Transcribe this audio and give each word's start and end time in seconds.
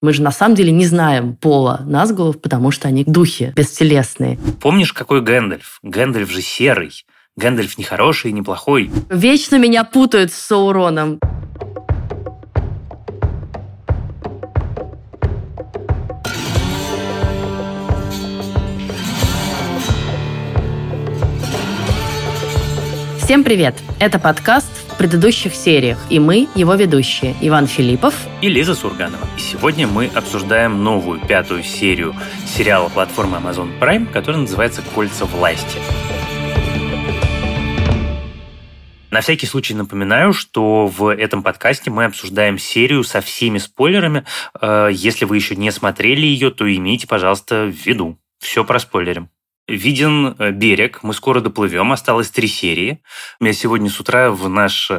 Мы 0.00 0.12
же 0.12 0.22
на 0.22 0.30
самом 0.30 0.54
деле 0.54 0.70
не 0.70 0.86
знаем 0.86 1.34
пола 1.34 1.80
Назгулов, 1.84 2.40
потому 2.40 2.70
что 2.70 2.86
они 2.86 3.02
духи 3.04 3.52
бестелесные. 3.56 4.38
Помнишь, 4.60 4.92
какой 4.92 5.22
Гэндальф? 5.22 5.80
Гэндальф 5.82 6.30
же 6.30 6.40
серый. 6.40 6.92
Гэндальф 7.36 7.78
не 7.78 7.84
хороший, 7.84 8.30
не 8.30 8.42
плохой. 8.42 8.92
Вечно 9.10 9.58
меня 9.58 9.82
путают 9.82 10.32
с 10.32 10.36
Сауроном. 10.36 11.18
Всем 23.20 23.42
привет! 23.42 23.74
Это 23.98 24.20
подкаст 24.20 24.72
"В 24.72 24.87
предыдущих 24.98 25.54
сериях", 25.54 25.98
и 26.10 26.18
мы, 26.18 26.48
его 26.54 26.74
ведущие, 26.74 27.34
Иван 27.40 27.66
Филиппов 27.66 28.14
и 28.42 28.48
Лиза 28.48 28.74
Сурганова. 28.74 29.26
И 29.36 29.40
сегодня 29.40 29.86
мы 29.86 30.06
обсуждаем 30.06 30.82
новую 30.82 31.20
пятую 31.20 31.62
серию 31.62 32.14
сериала 32.44 32.88
платформы 32.88 33.38
Amazon 33.38 33.78
Prime, 33.78 34.10
который 34.10 34.36
называется 34.36 34.82
«Кольца 34.94 35.24
власти». 35.24 35.78
На 39.10 39.22
всякий 39.22 39.46
случай 39.46 39.72
напоминаю, 39.72 40.34
что 40.34 40.86
в 40.86 41.08
этом 41.14 41.42
подкасте 41.42 41.90
мы 41.90 42.04
обсуждаем 42.04 42.58
серию 42.58 43.04
со 43.04 43.22
всеми 43.22 43.56
спойлерами. 43.56 44.24
Э, 44.60 44.90
если 44.92 45.24
вы 45.24 45.36
еще 45.36 45.56
не 45.56 45.70
смотрели 45.70 46.26
ее, 46.26 46.50
то 46.50 46.70
имейте, 46.70 47.06
пожалуйста, 47.06 47.64
в 47.64 47.86
виду. 47.86 48.18
Все 48.38 48.64
про 48.64 48.78
спойлерим. 48.78 49.30
Виден 49.68 50.34
э, 50.38 50.50
берег, 50.50 51.00
мы 51.02 51.12
скоро 51.12 51.42
доплывем, 51.42 51.92
осталось 51.92 52.30
три 52.30 52.48
серии. 52.48 53.02
Я 53.38 53.52
сегодня 53.52 53.90
с 53.90 54.00
утра 54.00 54.30
в 54.30 54.48
наш 54.48 54.90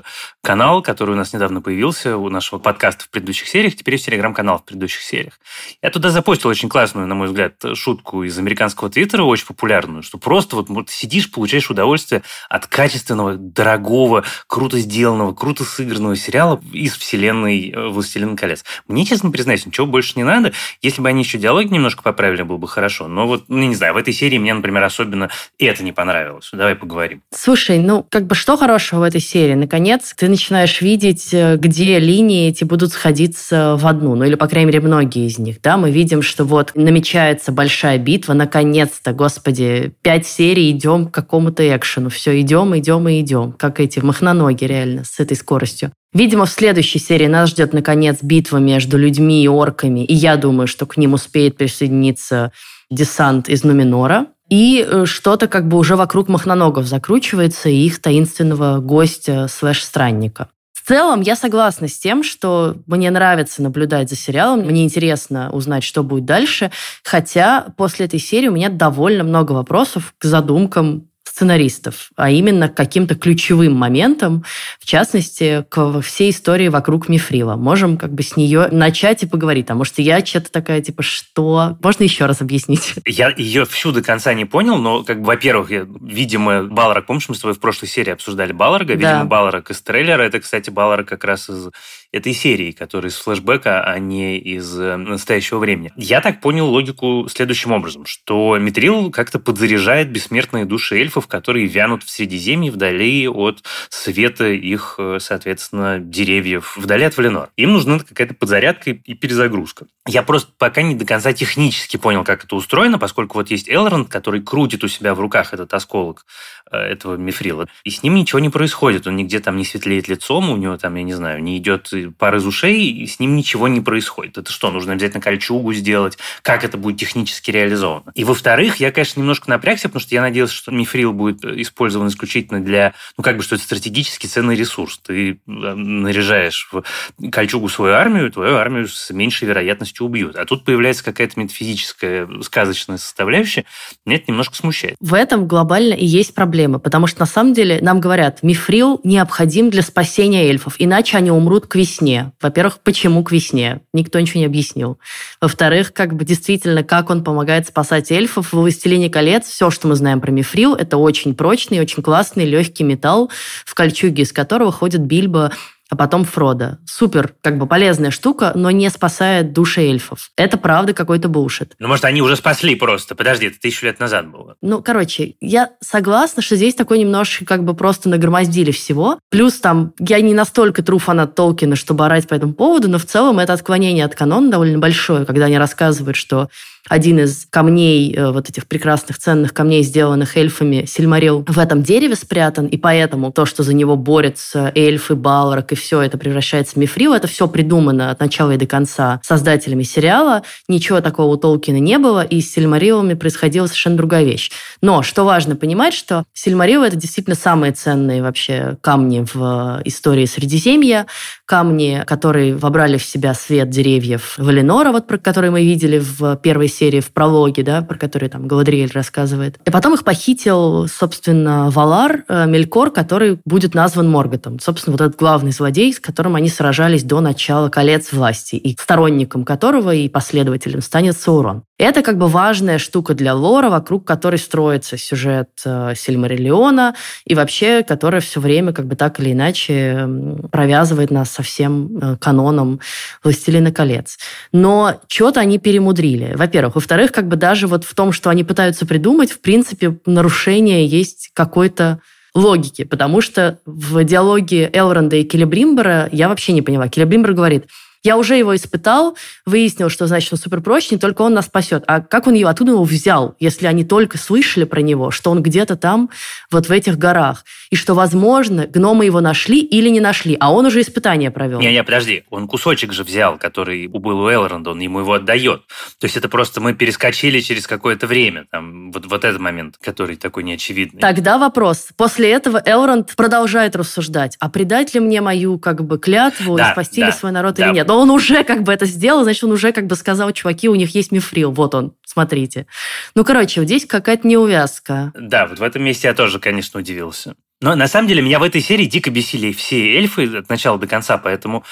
канал, 0.44 0.84
который 0.84 1.16
у 1.16 1.18
нас 1.18 1.34
недавно 1.34 1.60
появился, 1.60 2.18
у 2.18 2.30
нашего 2.30 2.60
подкаста 2.60 3.06
в 3.06 3.10
предыдущих 3.10 3.48
сериях, 3.48 3.76
теперь 3.76 3.96
есть 3.96 4.06
телеграм-канал 4.06 4.60
в 4.60 4.66
предыдущих 4.66 5.02
сериях. 5.02 5.40
Я 5.82 5.90
туда 5.90 6.12
запостил 6.12 6.52
очень 6.52 6.70
классную, 6.70 7.08
на 7.08 7.16
мой 7.16 7.30
взгляд, 7.30 7.56
шутку 7.74 8.22
из 8.22 8.38
американского 8.38 8.92
твиттера, 8.92 9.24
очень 9.24 9.48
популярную, 9.48 10.04
что 10.04 10.20
просто 10.20 10.56
вот, 10.58 10.90
сидишь, 10.92 11.32
получаешь 11.32 11.72
удовольствие 11.72 12.22
от 12.48 12.68
качественного, 12.68 13.38
дорогого, 13.38 14.24
круто 14.46 14.78
сделанного, 14.78 15.34
круто 15.34 15.64
сыгранного 15.64 16.16
сериала 16.16 16.62
из 16.72 16.96
вселенной 16.96 17.72
э, 17.72 17.88
«Властелин 17.88 18.38
колец». 18.38 18.64
Мне, 18.88 19.04
честно 19.04 19.32
признаюсь, 19.32 19.66
ничего 19.66 19.88
больше 19.88 20.14
не 20.16 20.24
надо. 20.24 20.54
Если 20.84 21.02
бы 21.02 21.10
они 21.10 21.24
еще 21.24 21.40
диалоги 21.40 21.74
немножко 21.74 22.04
поправили, 22.04 22.44
было 22.44 22.58
бы 22.58 22.68
хорошо. 22.68 23.08
Но 23.08 23.26
вот, 23.26 23.46
ну, 23.48 23.58
не 23.58 23.74
знаю, 23.74 23.96
в 23.96 23.98
этой 23.98 24.14
серии 24.14 24.38
мне 24.38 24.59
например, 24.60 24.84
особенно 24.84 25.30
это 25.58 25.84
не 25.84 25.92
понравилось. 25.92 26.50
Давай 26.54 26.76
поговорим. 26.76 27.22
Слушай, 27.34 27.80
ну, 27.80 28.06
как 28.10 28.28
бы 28.28 28.36
что 28.36 28.58
хорошего 28.58 29.00
в 29.00 29.04
этой 29.04 29.22
серии? 29.22 29.56
Наконец, 29.56 30.14
ты 30.16 30.30
начинаешь 30.30 30.82
видеть, 30.82 31.34
э, 31.34 31.58
где 31.58 32.00
линии 32.00 32.50
эти 32.50 32.64
будут 32.64 32.92
сходиться 32.94 33.76
в 33.78 33.88
одну, 33.88 34.16
ну 34.16 34.26
или, 34.26 34.36
по 34.36 34.48
крайней 34.48 34.68
мере, 34.68 34.82
многие 34.82 35.28
из 35.28 35.40
них, 35.40 35.62
да, 35.62 35.78
мы 35.78 35.92
видим, 35.92 36.22
что 36.22 36.44
вот 36.44 36.72
намечается 36.76 37.52
большая 37.52 37.98
битва, 37.98 38.34
наконец-то, 38.34 39.14
господи, 39.14 39.94
пять 40.02 40.28
серий, 40.28 40.72
идем 40.72 41.08
к 41.08 41.14
какому-то 41.14 41.64
экшену, 41.76 42.10
все, 42.10 42.40
идем, 42.40 42.78
идем 42.78 43.08
и 43.08 43.20
идем, 43.22 43.54
как 43.54 43.80
эти 43.80 44.00
махноноги 44.00 44.66
реально 44.66 45.04
с 45.04 45.20
этой 45.20 45.36
скоростью. 45.36 45.92
Видимо, 46.14 46.46
в 46.46 46.50
следующей 46.50 46.98
серии 47.00 47.28
нас 47.28 47.50
ждет, 47.50 47.72
наконец, 47.72 48.20
битва 48.22 48.58
между 48.58 48.98
людьми 48.98 49.44
и 49.44 49.48
орками, 49.48 50.04
и 50.04 50.14
я 50.14 50.38
думаю, 50.38 50.68
что 50.68 50.88
к 50.88 50.98
ним 50.98 51.14
успеет 51.14 51.56
присоединиться 51.58 52.52
десант 52.90 53.48
из 53.48 53.64
Нуминора, 53.64 54.28
и 54.50 54.84
э, 54.88 55.06
что-то 55.06 55.48
как 55.48 55.68
бы 55.68 55.78
уже 55.78 55.96
вокруг 55.96 56.28
махноногов 56.28 56.88
закручивается 56.88 57.70
и 57.70 57.86
их 57.86 58.02
таинственного 58.02 58.80
гостя 58.80 59.48
слэш-странника. 59.48 60.50
В 60.74 60.88
целом, 60.88 61.22
я 61.22 61.36
согласна 61.36 61.88
с 61.88 62.00
тем, 62.00 62.24
что 62.24 62.78
мне 62.88 63.12
нравится 63.12 63.62
наблюдать 63.62 64.10
за 64.10 64.16
сериалом, 64.16 64.62
мне 64.62 64.84
интересно 64.84 65.52
узнать, 65.52 65.84
что 65.84 66.02
будет 66.02 66.26
дальше, 66.26 66.72
хотя 67.04 67.68
после 67.78 68.08
этой 68.08 68.20
серии 68.20 68.48
у 68.48 68.54
меня 68.54 68.70
довольно 68.70 69.24
много 69.24 69.52
вопросов 69.52 70.16
к 70.18 70.26
задумкам 70.26 71.09
сценаристов, 71.40 72.12
а 72.18 72.32
именно 72.32 72.68
к 72.68 72.76
каким-то 72.76 73.16
ключевым 73.16 73.74
моментам, 73.74 74.44
в 74.78 74.86
частности, 74.86 75.66
к 75.70 76.02
всей 76.02 76.32
истории 76.32 76.68
вокруг 76.68 77.08
Мифрила. 77.08 77.56
Можем 77.56 77.98
как 77.98 78.14
бы 78.14 78.24
с 78.24 78.36
нее 78.36 78.68
начать 78.72 79.24
и 79.24 79.26
поговорить, 79.26 79.68
потому 79.68 79.86
что 79.86 80.02
я 80.02 80.26
что-то 80.26 80.52
такая, 80.52 80.82
типа, 80.82 81.02
что? 81.02 81.78
Можно 81.82 82.04
еще 82.04 82.26
раз 82.26 82.42
объяснить? 82.42 82.96
Я 83.06 83.34
ее 83.38 83.66
всю 83.66 83.94
до 83.94 84.02
конца 84.02 84.34
не 84.34 84.44
понял, 84.44 84.78
но, 84.78 85.04
как 85.04 85.22
бы, 85.22 85.28
во-первых, 85.28 85.72
я, 85.72 85.88
видимо, 86.02 86.64
Балрак, 86.64 87.06
помнишь, 87.06 87.30
мы 87.30 87.36
с 87.36 87.40
тобой 87.40 87.56
в 87.56 87.60
прошлой 87.62 87.88
серии 87.88 88.12
обсуждали 88.12 88.52
Балрага, 88.52 88.96
видимо, 88.96 89.20
да. 89.20 89.24
Балрак 89.24 89.72
из 89.72 89.82
трейлера, 89.82 90.24
это, 90.24 90.42
кстати, 90.42 90.70
Балрак 90.70 91.08
как 91.08 91.24
раз 91.24 91.50
из 91.50 91.70
этой 92.12 92.34
серии, 92.34 92.72
который 92.72 93.10
из 93.10 93.16
флешбека, 93.18 93.84
а 93.84 94.00
не 94.00 94.40
из 94.40 94.80
э, 94.80 94.96
настоящего 94.96 95.60
времени. 95.60 95.92
Я 95.96 96.22
так 96.22 96.42
понял 96.42 96.68
логику 96.68 97.28
следующим 97.32 97.72
образом, 97.72 98.06
что 98.06 98.58
Митрил 98.58 99.12
как-то 99.12 99.38
подзаряжает 99.38 100.12
бессмертные 100.12 100.66
души 100.66 100.98
эльфов, 100.98 101.28
которые 101.30 101.68
вянут 101.68 102.04
в 102.04 102.10
Средиземье 102.10 102.72
вдали 102.72 103.28
от 103.28 103.64
света 103.90 104.50
их, 104.50 104.96
э, 104.98 105.18
соответственно, 105.22 106.00
деревьев, 106.00 106.76
вдали 106.78 107.06
от 107.06 107.16
Валенор. 107.16 107.50
Им 107.56 107.74
нужна 107.74 108.00
какая-то 108.00 108.34
подзарядка 108.34 108.92
и 108.92 109.14
перезагрузка. 109.14 109.86
Я 110.08 110.24
просто 110.24 110.52
пока 110.58 110.82
не 110.82 110.96
до 110.96 111.06
конца 111.06 111.34
технически 111.34 111.98
понял, 111.98 112.24
как 112.24 112.44
это 112.44 112.56
устроено, 112.56 112.98
поскольку 113.00 113.38
вот 113.38 113.52
есть 113.52 113.70
Элронд, 113.70 114.10
который 114.10 114.42
крутит 114.42 114.84
у 114.84 114.88
себя 114.88 115.14
в 115.14 115.20
руках 115.20 115.54
этот 115.54 115.74
осколок 115.74 116.26
э, 116.72 116.78
этого 116.78 117.16
мифрила, 117.16 117.68
и 117.84 117.92
с 117.92 118.04
ним 118.04 118.16
ничего 118.16 118.40
не 118.40 118.50
происходит. 118.50 119.08
Он 119.08 119.16
нигде 119.16 119.40
там 119.40 119.58
не 119.58 119.66
светлеет 119.66 120.08
лицом, 120.08 120.50
у 120.50 120.58
него 120.58 120.78
там, 120.78 120.96
я 120.96 121.04
не 121.04 121.14
знаю, 121.14 121.42
не 121.44 121.58
идет 121.58 121.94
пар 122.18 122.36
из 122.36 122.46
ушей, 122.46 122.90
и 122.90 123.06
с 123.06 123.20
ним 123.20 123.36
ничего 123.36 123.68
не 123.68 123.82
происходит. 123.82 124.38
Это 124.38 124.52
что, 124.52 124.72
нужно 124.72 124.94
обязательно 124.94 125.22
кольчугу 125.22 125.74
сделать? 125.74 126.18
Как 126.42 126.64
это 126.64 126.78
будет 126.78 126.98
технически 126.98 127.52
реализовано? 127.52 128.12
И 128.16 128.24
во-вторых, 128.24 128.78
я, 128.78 128.92
конечно, 128.92 129.20
немножко 129.20 129.50
напрягся, 129.50 129.90
потому 129.90 130.02
что 130.02 130.16
я 130.16 130.22
надеялся, 130.22 130.54
что 130.54 130.72
мифрил 130.72 131.14
будет 131.20 131.46
использован 131.46 132.08
исключительно 132.08 132.64
для, 132.64 132.94
ну, 133.18 133.24
как 133.24 133.38
бы, 133.38 133.44
что 133.44 133.56
это 133.56 133.64
стратегически 133.64 134.26
ценный 134.26 134.56
ресурс. 134.56 135.00
Ты 135.06 135.32
э, 135.32 135.36
наряжаешь 135.46 136.70
в 136.72 136.84
кольчугу 137.30 137.70
свою 137.70 137.94
армию, 137.94 138.32
твою 138.32 138.56
армию 138.56 138.88
с 138.88 139.12
меньшей 139.12 139.48
вероятностью 139.48 140.06
убьют. 140.06 140.36
А 140.36 140.46
тут 140.46 140.66
появляется 140.66 141.04
какая-то 141.04 141.40
метафизическая, 141.40 142.28
сказочная 142.42 142.98
составляющая. 142.98 143.66
Меня 144.06 144.18
это 144.18 144.26
немножко 144.30 144.56
смущает. 144.56 144.96
В 145.00 145.14
этом 145.14 145.48
глобально 145.48 145.94
и 145.94 146.06
есть 146.06 146.34
проблема, 146.34 146.80
потому 146.80 147.06
что 147.06 147.20
на 147.20 147.26
самом 147.26 147.54
деле 147.54 147.80
нам 147.82 148.00
говорят, 148.00 148.42
мифрил 148.42 149.00
необходим 149.04 149.70
для 149.70 149.82
спасения 149.82 150.48
эльфов, 150.48 150.76
иначе 150.80 151.18
они 151.18 151.32
умрут 151.32 151.68
к 151.68 151.76
весне. 151.76 152.32
Во-первых, 152.42 152.80
почему 152.80 153.24
к 153.24 153.32
весне? 153.32 153.82
Никто 153.94 154.20
ничего 154.20 154.40
не 154.40 154.46
объяснил. 154.46 155.00
Во-вторых, 155.42 155.94
как 155.94 156.14
бы 156.16 156.26
действительно, 156.26 156.84
как 156.84 157.10
он 157.10 157.24
помогает 157.24 157.68
спасать 157.68 158.12
эльфов 158.12 158.54
в 158.54 158.54
«Властелине 158.54 159.10
колец». 159.10 159.48
Все, 159.48 159.70
что 159.70 159.88
мы 159.88 159.96
знаем 159.96 160.22
про 160.22 160.32
мифрил, 160.32 160.76
это 160.76 160.98
очень 161.02 161.36
прочный, 161.36 161.80
очень 161.80 162.04
классный, 162.04 162.46
легкий 162.46 162.84
металл, 162.84 163.32
в 163.66 163.74
кольчуге 163.76 164.24
из 164.24 164.34
которого 164.34 164.72
ходит 164.72 165.02
Бильбо 165.02 165.52
а 165.90 165.96
потом 165.96 166.24
Фрода. 166.24 166.78
Супер, 166.86 167.34
как 167.42 167.58
бы 167.58 167.66
полезная 167.66 168.12
штука, 168.12 168.52
но 168.56 168.70
не 168.70 168.90
спасает 168.90 169.54
души 169.54 169.82
эльфов. 169.82 170.30
Это 170.38 170.58
правда 170.58 170.94
какой-то 170.94 171.30
булшит. 171.30 171.74
Ну, 171.80 171.88
может, 171.88 172.06
они 172.06 172.22
уже 172.22 172.36
спасли 172.36 172.76
просто. 172.76 173.16
Подожди, 173.16 173.48
это 173.48 173.60
тысячу 173.60 173.88
лет 173.88 174.00
назад 174.00 174.30
было. 174.30 174.56
Ну, 174.62 174.84
короче, 174.84 175.36
я 175.42 175.72
согласна, 175.82 176.44
что 176.44 176.56
здесь 176.56 176.76
такой 176.76 177.00
немножко 177.00 177.44
как 177.44 177.64
бы 177.64 177.74
просто 177.74 178.08
нагромоздили 178.08 178.72
всего. 178.72 179.20
Плюс 179.30 179.56
там, 179.56 179.94
я 179.98 180.22
не 180.22 180.36
настолько 180.36 180.84
тру 180.84 181.00
фанат 181.00 181.34
Толкина, 181.34 181.76
чтобы 181.76 182.06
орать 182.06 182.28
по 182.28 182.36
этому 182.36 182.54
поводу, 182.54 182.88
но 182.88 183.00
в 183.00 183.06
целом 183.06 183.40
это 183.40 183.54
отклонение 183.54 184.06
от 184.06 184.14
канона 184.14 184.52
довольно 184.52 184.78
большое, 184.78 185.26
когда 185.26 185.46
они 185.46 185.58
рассказывают, 185.58 186.16
что 186.16 186.50
один 186.90 187.20
из 187.20 187.48
камней, 187.50 188.14
э, 188.14 188.32
вот 188.32 188.50
этих 188.50 188.68
прекрасных 188.68 189.20
ценных 189.20 189.54
камней, 189.54 189.84
сделанных 189.84 190.36
эльфами, 190.36 190.86
Сильмарил, 190.86 191.46
в 191.48 191.60
этом 191.60 191.84
дереве 191.84 192.16
спрятан, 192.16 192.66
и 192.66 192.78
поэтому 192.78 193.32
то, 193.32 193.46
что 193.46 193.64
за 193.64 193.74
него 193.74 193.96
борются 193.96 194.72
эльфы, 194.76 195.16
Балрак, 195.16 195.72
и 195.72 195.76
все 195.76 196.02
это 196.02 196.18
превращается 196.18 196.74
в 196.74 196.78
мифрил, 196.78 197.14
это 197.14 197.28
все 197.28 197.48
придумано 197.48 198.10
от 198.10 198.20
начала 198.20 198.52
и 198.52 198.58
до 198.58 198.66
конца 198.66 199.22
создателями 199.24 199.84
сериала. 199.84 200.44
Ничего 200.68 201.00
такого 201.00 201.34
у 201.34 201.38
Толкина 201.38 201.78
не 201.78 202.00
было, 202.00 202.24
и 202.24 202.42
с 202.42 202.52
Сильмарилами 202.52 203.14
происходила 203.14 203.68
совершенно 203.68 203.98
другая 203.98 204.24
вещь. 204.24 204.52
Но 204.82 205.04
что 205.04 205.24
важно 205.24 205.56
понимать, 205.56 205.94
что 205.94 206.24
Сильмарил— 206.34 206.84
это 206.84 206.96
действительно 206.96 207.36
самые 207.36 207.72
ценные 207.72 208.24
вообще 208.24 208.78
камни 208.82 209.26
в 209.32 209.82
истории 209.86 210.26
Средиземья, 210.26 211.06
камни, 211.46 212.04
которые 212.08 212.56
вобрали 212.56 212.98
в 212.98 213.06
себя 213.06 213.36
свет 213.36 213.70
деревьев 213.70 214.36
Валенора, 214.38 214.92
вот 214.92 215.06
про 215.06 215.20
которые 215.20 215.52
мы 215.52 215.64
видели 215.64 216.00
в 216.00 216.36
первой 216.38 216.68
в 216.80 217.12
прологе, 217.12 217.64
да, 217.64 217.82
про 217.82 217.98
который 217.98 218.30
там 218.30 218.48
Галадриэль 218.48 218.92
рассказывает. 218.94 219.58
И 219.66 219.70
потом 219.72 219.94
их 219.94 220.04
похитил, 220.04 220.88
собственно, 220.88 221.70
Валар 221.70 222.24
э, 222.28 222.46
Мелькор, 222.48 222.92
который 222.92 223.40
будет 223.46 223.76
назван 223.76 224.10
Морготом. 224.10 224.60
Собственно, 224.60 224.94
вот 224.94 225.02
этот 225.02 225.20
главный 225.20 225.52
злодей, 225.52 225.94
с 225.94 226.00
которым 226.00 226.36
они 226.36 226.50
сражались 226.50 227.04
до 227.04 227.20
начала 227.20 227.70
колец 227.70 228.12
власти, 228.12 228.56
и 228.56 228.76
сторонником 228.80 229.44
которого 229.44 229.94
и 229.94 230.08
последователем 230.08 230.82
станет 230.82 231.18
Саурон. 231.18 231.64
Это 231.78 232.02
как 232.02 232.18
бы 232.18 232.28
важная 232.28 232.78
штука 232.78 233.14
для 233.14 233.34
лора, 233.34 233.70
вокруг 233.70 234.06
которой 234.06 234.38
строится 234.38 234.98
сюжет 234.98 235.50
э, 235.66 235.94
Сильмариллиона 235.96 236.96
и 237.26 237.36
вообще, 237.36 237.84
которая 237.84 238.22
все 238.22 238.40
время 238.40 238.74
как 238.74 238.86
бы 238.86 238.96
так 238.96 239.20
или 239.20 239.32
иначе 239.32 240.08
провязывает 240.52 241.10
нас 241.10 241.30
со 241.30 241.42
всем 241.42 241.98
э, 241.98 242.18
каноном 242.18 242.82
«Властелина 243.24 243.72
колец». 243.72 244.18
Но 244.52 245.00
что-то 245.08 245.40
они 245.40 245.58
перемудрили, 245.58 246.34
во-первых. 246.36 246.59
Во-вторых, 246.68 247.14
как 247.14 247.30
бы 247.30 247.38
даже 247.38 247.68
вот 247.68 247.86
в 247.86 247.96
том, 247.96 248.12
что 248.12 248.30
они 248.30 248.44
пытаются 248.44 248.86
придумать, 248.86 249.32
в 249.32 249.40
принципе, 249.40 249.98
нарушение 250.06 250.86
есть 250.86 251.32
какой-то 251.34 252.02
логики, 252.36 252.84
потому 252.84 253.22
что 253.22 253.60
в 253.66 254.04
диалоге 254.04 254.70
Элронда 254.74 255.16
и 255.16 255.24
Келебримбера 255.24 256.10
я 256.12 256.28
вообще 256.28 256.52
не 256.52 256.62
поняла. 256.62 256.90
Келебримбер 256.90 257.34
говорит– 257.34 257.66
я 258.04 258.18
уже 258.18 258.36
его 258.36 258.56
испытал, 258.56 259.18
выяснил, 259.46 259.90
что 259.90 260.08
значит 260.08 260.32
он 260.32 260.40
суперпрочный, 260.40 260.98
только 260.98 261.22
он 261.22 261.34
нас 261.34 261.48
спасет. 261.48 261.84
А 261.88 262.00
как 262.00 262.28
он 262.28 262.34
его, 262.34 262.50
оттуда 262.50 262.72
его 262.72 262.84
взял, 262.84 263.36
если 263.40 263.68
они 263.68 263.84
только 263.84 264.18
слышали 264.18 264.64
про 264.64 264.82
него, 264.82 265.12
что 265.12 265.32
он 265.32 265.44
где-то 265.44 265.76
там, 265.76 266.10
вот 266.50 266.68
в 266.68 266.72
этих 266.72 266.98
горах, 266.98 267.44
и 267.70 267.76
что, 267.76 267.94
возможно, 267.94 268.68
гномы 268.68 269.06
его 269.06 269.20
нашли 269.20 269.60
или 269.60 269.90
не 269.90 270.00
нашли, 270.00 270.38
а 270.40 270.54
он 270.54 270.66
уже 270.66 270.82
испытание 270.82 271.30
провел. 271.30 271.60
Не-не, 271.60 271.84
подожди, 271.84 272.24
он 272.30 272.48
кусочек 272.48 272.94
же 272.94 273.04
взял, 273.04 273.38
который 273.38 273.88
был 273.88 274.22
у 274.22 274.32
Элронда, 274.32 274.72
он 274.72 274.80
ему 274.80 275.00
его 275.00 275.14
отдает. 275.14 275.64
То 276.00 276.06
есть 276.06 276.16
это 276.16 276.30
просто 276.30 276.62
мы 276.62 276.74
перескочили 276.74 277.42
через 277.42 277.68
какое-то 277.68 278.08
время, 278.08 278.46
там, 278.50 278.92
вот, 278.92 279.06
вот 279.08 279.26
этот 279.26 279.42
момент, 279.42 279.76
который 279.82 280.16
такой 280.16 280.44
неочевидный. 280.44 281.02
Тогда 281.02 281.38
вопрос. 281.38 281.90
После 281.98 282.32
этого 282.32 282.62
Элронд 282.66 283.16
продолжает 283.18 283.76
рассуждать, 283.76 284.38
а 284.40 284.50
предать 284.50 284.94
ли 284.94 285.02
мне 285.02 285.20
мою, 285.20 285.60
как 285.60 285.84
бы, 285.84 286.00
клятву 286.00 286.56
да, 286.56 286.70
и 286.70 286.72
спасти 286.72 287.02
да, 287.02 287.08
ли 287.08 287.14
свой 287.14 287.32
народ 287.34 287.56
да. 287.56 287.66
или 287.66 287.76
нет? 287.76 287.89
Но 287.90 288.00
он 288.00 288.12
уже 288.12 288.44
как 288.44 288.62
бы 288.62 288.72
это 288.72 288.86
сделал, 288.86 289.24
значит, 289.24 289.44
он 289.44 289.52
уже 289.52 289.72
как 289.72 289.88
бы 289.88 289.96
сказал, 289.96 290.32
чуваки, 290.32 290.70
у 290.70 290.76
них 290.76 290.94
есть 290.94 291.12
мифрил, 291.12 291.52
вот 291.52 291.74
он, 291.74 291.96
смотрите. 292.06 292.68
Ну, 293.16 293.26
короче, 293.26 293.64
здесь 293.64 293.88
какая-то 293.88 294.28
неувязка. 294.28 295.12
Да, 295.20 295.48
вот 295.48 295.58
в 295.58 295.64
этом 295.64 295.82
месте 295.82 296.08
я 296.08 296.14
тоже, 296.14 296.38
конечно, 296.38 296.80
удивился. 296.80 297.34
Но 297.62 297.76
на 297.76 297.88
самом 297.88 298.08
деле 298.08 298.22
меня 298.22 298.38
в 298.38 298.44
этой 298.44 298.62
серии 298.62 298.86
дико 298.86 299.10
бесили 299.10 299.52
все 299.54 299.96
эльфы 299.96 300.38
от 300.38 300.50
начала 300.50 300.78
до 300.78 300.86
конца, 300.86 301.18
поэтому... 301.18 301.64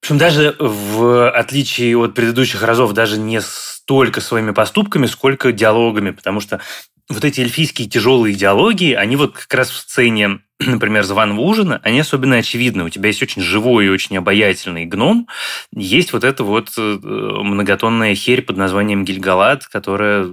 В 0.00 0.06
общем, 0.06 0.18
даже 0.18 0.56
в 0.58 1.30
отличие 1.30 1.96
от 1.96 2.14
предыдущих 2.14 2.64
разов, 2.64 2.92
даже 2.92 3.16
не 3.16 3.40
столько 3.40 4.20
своими 4.20 4.50
поступками, 4.50 5.06
сколько 5.06 5.52
диалогами, 5.52 6.10
потому 6.10 6.40
что 6.40 6.60
вот 7.08 7.24
эти 7.24 7.40
эльфийские 7.40 7.88
тяжелые 7.88 8.34
диалоги, 8.34 8.94
они 8.94 9.14
вот 9.14 9.34
как 9.38 9.54
раз 9.54 9.70
в 9.70 9.76
сцене 9.76 10.40
например, 10.66 11.04
званого 11.04 11.40
ужина, 11.40 11.80
они 11.82 12.00
особенно 12.00 12.36
очевидны. 12.36 12.84
У 12.84 12.88
тебя 12.88 13.08
есть 13.08 13.22
очень 13.22 13.42
живой 13.42 13.86
и 13.86 13.88
очень 13.88 14.16
обаятельный 14.16 14.84
гном, 14.84 15.28
есть 15.74 16.12
вот 16.12 16.24
эта 16.24 16.44
вот 16.44 16.70
э, 16.76 16.98
многотонная 17.02 18.14
херь 18.14 18.42
под 18.42 18.56
названием 18.56 19.04
Гильгалат, 19.04 19.66
которая, 19.66 20.24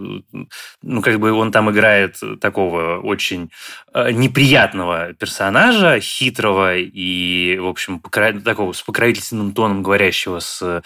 ну, 0.82 1.02
как 1.02 1.20
бы 1.20 1.32
он 1.32 1.52
там 1.52 1.70
играет 1.72 2.18
такого 2.42 3.00
очень 3.00 3.50
э, 3.94 4.12
неприятного 4.12 5.14
персонажа, 5.14 6.00
хитрого 6.00 6.78
и, 6.78 7.58
в 7.60 7.68
общем, 7.68 8.02
такого 8.44 8.74
с 8.74 8.82
покровительственным 8.82 9.54
тоном 9.54 9.84
говорящего 9.84 10.40
с 10.40 10.84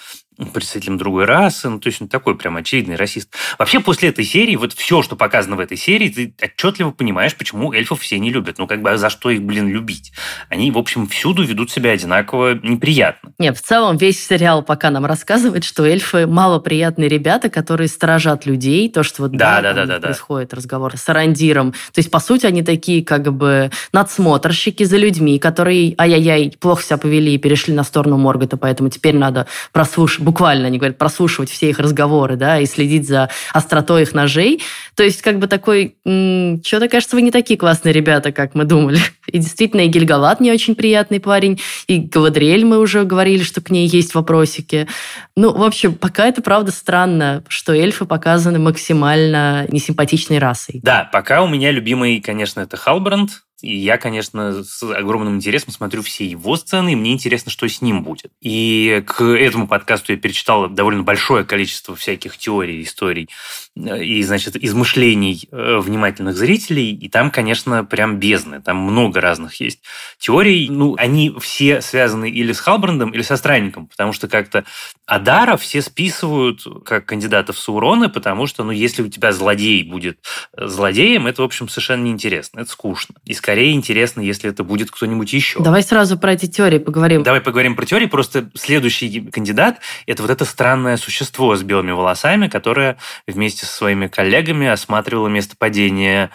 представителем 0.53 0.97
другой 0.97 1.25
расы, 1.25 1.69
ну, 1.69 1.80
то 1.80 1.88
есть 1.88 2.01
он 2.01 2.07
такой 2.07 2.35
прям 2.38 2.57
очевидный 2.57 2.95
расист. 2.95 3.33
Вообще, 3.57 3.80
после 3.80 4.09
этой 4.09 4.25
серии, 4.25 4.56
вот 4.56 4.74
все, 4.74 5.01
что 5.01 5.15
показано 5.15 5.56
в 5.56 5.59
этой 5.59 5.77
серии, 5.77 6.09
ты 6.09 6.33
отчетливо 6.41 6.91
понимаешь, 6.91 7.35
почему 7.35 7.71
эльфов 7.74 8.01
все 8.01 8.19
не 8.19 8.31
любят. 8.31 8.57
Ну, 8.57 8.68
как 8.68 8.81
бы, 8.81 8.91
а 8.91 8.97
за 8.97 9.09
что 9.09 9.30
их, 9.30 9.44
блин, 9.44 9.68
любить? 9.68 10.13
Они, 10.50 10.71
в 10.71 10.77
общем, 10.77 11.07
всюду 11.07 11.44
ведут 11.44 11.71
себя 11.71 11.91
одинаково 11.91 12.59
неприятно. 12.62 13.33
Нет, 13.39 13.57
в 13.57 13.62
целом 13.62 13.97
весь 13.97 14.25
сериал 14.25 14.63
пока 14.63 14.89
нам 14.89 15.06
рассказывает, 15.06 15.63
что 15.63 15.85
эльфы 15.85 16.27
малоприятные 16.27 17.09
ребята, 17.09 17.50
которые 17.50 17.88
сторожат 17.88 18.45
людей, 18.45 18.89
то, 18.89 19.03
что 19.03 19.24
вот 19.24 19.31
да, 19.31 19.62
да, 19.62 19.74
да, 19.74 19.86
да, 19.86 20.00
да, 20.00 20.07
происходит 20.07 20.50
да. 20.50 20.57
разговор 20.57 20.97
с 20.97 21.07
Арандиром. 21.09 21.71
То 21.71 22.00
есть, 22.00 22.09
по 22.09 22.19
сути, 22.19 22.45
они 22.45 22.63
такие 22.63 23.03
как 23.03 23.31
бы 23.33 23.71
надсмотрщики 23.91 24.83
за 24.83 24.97
людьми, 24.97 25.39
которые, 25.39 25.95
ай-яй-яй, 25.97 26.56
плохо 26.59 26.83
себя 26.83 26.97
повели 26.97 27.36
и 27.36 27.38
перешли 27.38 27.74
на 27.74 27.83
сторону 27.83 28.18
Моргота, 28.18 28.57
поэтому 28.57 28.89
теперь 28.89 29.15
надо 29.15 29.47
прослушать 29.71 30.22
буквально, 30.23 30.67
они 30.67 30.77
говорят, 30.77 30.97
прослушивать 30.97 31.49
все 31.49 31.69
их 31.69 31.79
разговоры, 31.79 32.35
да, 32.35 32.59
и 32.59 32.65
следить 32.65 33.07
за 33.07 33.29
остротой 33.53 34.03
их 34.03 34.13
ножей. 34.13 34.61
То 34.95 35.03
есть, 35.03 35.21
как 35.21 35.39
бы 35.39 35.47
такой, 35.47 35.95
что-то, 36.03 36.87
кажется, 36.87 37.15
вы 37.15 37.21
не 37.21 37.31
такие 37.31 37.57
классные 37.57 37.93
ребята, 37.93 38.31
как 38.31 38.55
мы 38.55 38.63
думали. 38.63 38.99
И 39.27 39.37
действительно, 39.37 39.81
и 39.81 39.87
Гильгалат 39.87 40.39
не 40.39 40.51
очень 40.51 40.75
приятный 40.75 41.19
парень, 41.19 41.59
и 41.87 41.99
Галадриэль 41.99 42.65
мы 42.65 42.79
уже 42.79 43.03
говорили, 43.03 43.43
что 43.43 43.61
к 43.61 43.69
ней 43.69 43.87
есть 43.87 44.15
вопросики. 44.15 44.87
Ну, 45.35 45.53
в 45.53 45.63
общем, 45.63 45.95
пока 45.95 46.27
это 46.27 46.41
правда 46.41 46.71
странно, 46.71 47.43
что 47.47 47.73
эльфы 47.73 48.05
показаны 48.05 48.59
максимально 48.59 49.65
несимпатичной 49.69 50.39
расой. 50.39 50.79
Да, 50.83 51.09
пока 51.11 51.41
у 51.43 51.47
меня 51.47 51.71
любимый, 51.71 52.19
конечно, 52.21 52.61
это 52.61 52.77
Халбранд, 52.77 53.42
и 53.63 53.77
я, 53.77 53.98
конечно, 53.98 54.62
с 54.65 54.83
огромным 54.83 55.38
интересом 55.38 55.71
смотрю 55.71 56.01
все 56.01 56.25
его 56.25 56.57
сцены, 56.57 56.92
и 56.92 56.95
мне 56.98 57.13
интересно, 57.13 57.50
что 57.50 57.65
с 57.65 57.81
ним 57.81 58.04
будет. 58.04 58.30
И 58.42 59.01
к 59.07 59.24
этому 59.24 59.69
подкасту 59.69 60.12
я 60.12 60.18
перечитал 60.18 60.68
довольно 60.68 61.04
большое 61.04 61.45
количество 61.45 61.95
всяких 61.95 62.38
теорий, 62.38 62.83
историй 62.83 63.30
э, 63.77 64.04
и, 64.04 64.21
значит, 64.24 64.57
измышлений 64.57 65.48
э, 65.50 65.77
внимательных 65.77 66.36
зрителей. 66.36 66.94
И 66.94 67.07
там, 67.07 67.31
конечно, 67.31 67.86
прям 67.86 68.18
бездны. 68.18 68.62
Там 68.62 68.77
много 68.77 69.21
разных 69.21 69.62
есть 69.62 69.80
теорий. 70.19 70.68
Ну, 70.69 70.95
они 70.98 71.33
все 71.39 71.80
связаны 71.80 72.30
или 72.30 72.51
с 72.51 72.60
Халбрандом, 72.60 73.12
или 73.12 73.21
со 73.21 73.38
Странником, 73.38 73.88
потому 73.88 74.12
что 74.12 74.27
как-то 74.27 74.65
Адара 75.06 75.56
все 75.56 75.81
списывают 75.81 76.65
как 76.83 77.06
кандидатов 77.06 77.56
в 77.56 77.60
Сауроны, 77.60 78.10
потому 78.10 78.45
что, 78.45 78.65
ну, 78.65 78.71
если 78.71 79.04
у 79.04 79.07
тебя 79.07 79.31
злодей 79.31 79.83
будет 79.83 80.19
злодеем, 80.57 81.27
это, 81.27 81.44
в 81.44 81.45
общем, 81.45 81.69
совершенно 81.69 82.04
неинтересно, 82.04 82.60
это 82.60 82.69
скучно. 82.69 83.15
И, 83.24 83.33
скорее 83.53 83.73
интересно, 83.73 84.21
если 84.21 84.50
это 84.50 84.63
будет 84.63 84.89
кто-нибудь 84.89 85.31
еще. 85.31 85.59
Давай 85.59 85.83
сразу 85.83 86.17
про 86.17 86.33
эти 86.33 86.47
теории 86.47 86.79
поговорим. 86.79 87.21
Давай 87.21 87.39
поговорим 87.39 87.75
про 87.75 87.85
теории. 87.85 88.07
Просто 88.07 88.50
следующий 88.55 89.21
кандидат– 89.29 89.77
это 90.07 90.23
вот 90.23 90.31
это 90.31 90.44
странное 90.44 90.97
существо 90.97 91.55
с 91.55 91.61
белыми 91.61 91.91
волосами, 91.91 92.47
которое 92.47 92.97
вместе 93.27 93.67
со 93.67 93.71
своими 93.75 94.07
коллегами 94.07 94.65
осматривало 94.65 95.27
место 95.27 95.55
падения 95.55 96.31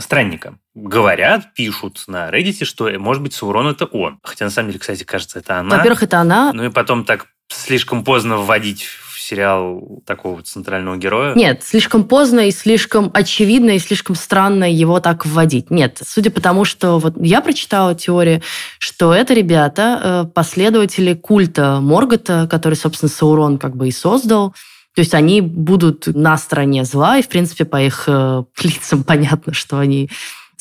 странника. 0.00 0.58
Говорят, 0.74 1.54
пишут 1.54 2.04
на 2.08 2.28
Reddit, 2.28 2.66
что, 2.66 2.90
может 2.98 3.22
быть, 3.22 3.32
Саурон– 3.32 3.68
это 3.68 3.86
он. 3.86 4.18
Хотя, 4.22 4.44
на 4.44 4.50
самом 4.50 4.68
деле, 4.68 4.80
кстати, 4.80 5.04
кажется, 5.04 5.38
это 5.38 5.60
она. 5.60 5.78
Во-первых, 5.78 6.02
это 6.02 6.18
она. 6.18 6.52
Ну 6.52 6.66
и 6.66 6.68
потом 6.68 7.06
так 7.06 7.24
слишком 7.48 8.04
поздно 8.04 8.36
вводить 8.36 8.86
сериал 9.30 10.02
такого 10.06 10.42
центрального 10.42 10.96
героя? 10.96 11.34
Нет, 11.34 11.62
слишком 11.62 12.04
поздно 12.04 12.48
и 12.48 12.50
слишком 12.50 13.10
очевидно 13.14 13.70
и 13.70 13.78
слишком 13.78 14.16
странно 14.16 14.70
его 14.70 14.98
так 15.00 15.24
вводить. 15.24 15.70
Нет, 15.70 16.00
судя 16.04 16.30
по 16.30 16.40
тому, 16.40 16.64
что 16.64 16.98
вот 16.98 17.14
я 17.20 17.40
прочитала 17.40 17.94
теорию, 17.94 18.42
что 18.78 19.14
это 19.14 19.32
ребята, 19.34 20.00
э, 20.02 20.32
последователи 20.34 21.14
культа 21.14 21.78
Моргота, 21.80 22.48
который, 22.50 22.74
собственно, 22.74 23.08
Саурон 23.08 23.58
как 23.58 23.76
бы 23.76 23.88
и 23.88 23.92
создал. 23.92 24.54
То 24.94 25.02
есть 25.02 25.14
они 25.14 25.40
будут 25.40 26.08
на 26.08 26.36
стороне 26.36 26.84
зла, 26.84 27.18
и, 27.18 27.22
в 27.22 27.28
принципе, 27.28 27.64
по 27.64 27.80
их 27.80 28.04
э, 28.08 28.42
лицам 28.62 29.04
понятно, 29.06 29.52
что 29.52 29.78
они 29.78 30.10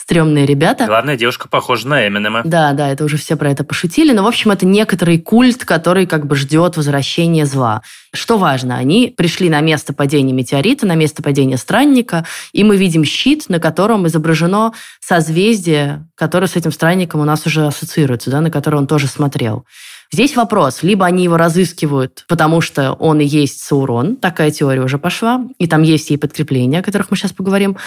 стрёмные 0.10 0.48
ребята. 0.48 0.88
Главная 0.88 1.16
девушка 1.16 1.48
похожа 1.48 1.88
на 1.88 2.08
Эминема. 2.08 2.42
Да, 2.44 2.74
да, 2.74 2.90
это 2.90 3.04
уже 3.04 3.18
все 3.18 3.36
про 3.36 3.52
это 3.52 3.64
пошутили. 3.64 4.12
Но, 4.12 4.24
в 4.24 4.28
общем, 4.28 4.50
это 4.50 4.66
некоторый 4.66 5.20
культ, 5.20 5.64
который 5.66 6.08
как 6.08 6.26
бы 6.26 6.36
ждет 6.36 6.78
возвращения 6.78 7.46
зла. 7.46 7.84
Что 8.12 8.40
важно, 8.40 8.78
они 8.78 9.14
пришли 9.16 9.50
на 9.50 9.62
место 9.62 9.94
падения 9.94 10.34
метеорита, 10.34 10.88
на 10.88 10.96
место 10.96 11.22
падения 11.22 11.58
странника, 11.58 12.26
и 12.54 12.64
мы 12.64 12.76
видим 12.76 13.06
щит, 13.06 13.50
на 13.50 13.60
котором 13.60 14.08
изображено 14.08 14.74
созвездие, 15.00 16.08
которое 16.16 16.48
с 16.48 16.56
этим 16.56 16.72
странником 16.72 17.22
у 17.22 17.26
нас 17.26 17.46
уже 17.46 17.68
ассоциируется, 17.68 18.32
да, 18.32 18.42
на 18.42 18.50
которое 18.50 18.78
он 18.78 18.88
тоже 18.88 19.06
смотрел. 19.06 19.64
Здесь 20.12 20.36
вопрос, 20.36 20.82
либо 20.82 21.06
они 21.06 21.24
его 21.24 21.38
разыскивают, 21.38 22.26
потому 22.28 22.62
что 22.62 22.94
он 22.94 23.20
и 23.20 23.26
есть 23.26 23.62
Саурон, 23.62 24.16
такая 24.16 24.50
теория 24.50 24.82
уже 24.82 24.98
пошла, 24.98 25.46
и 25.60 25.68
там 25.68 25.84
есть 25.84 26.10
и 26.10 26.18
подкрепления, 26.18 26.80
о 26.80 26.84
которых 26.84 27.12
мы 27.12 27.18
сейчас 27.18 27.32
поговорим, 27.32 27.78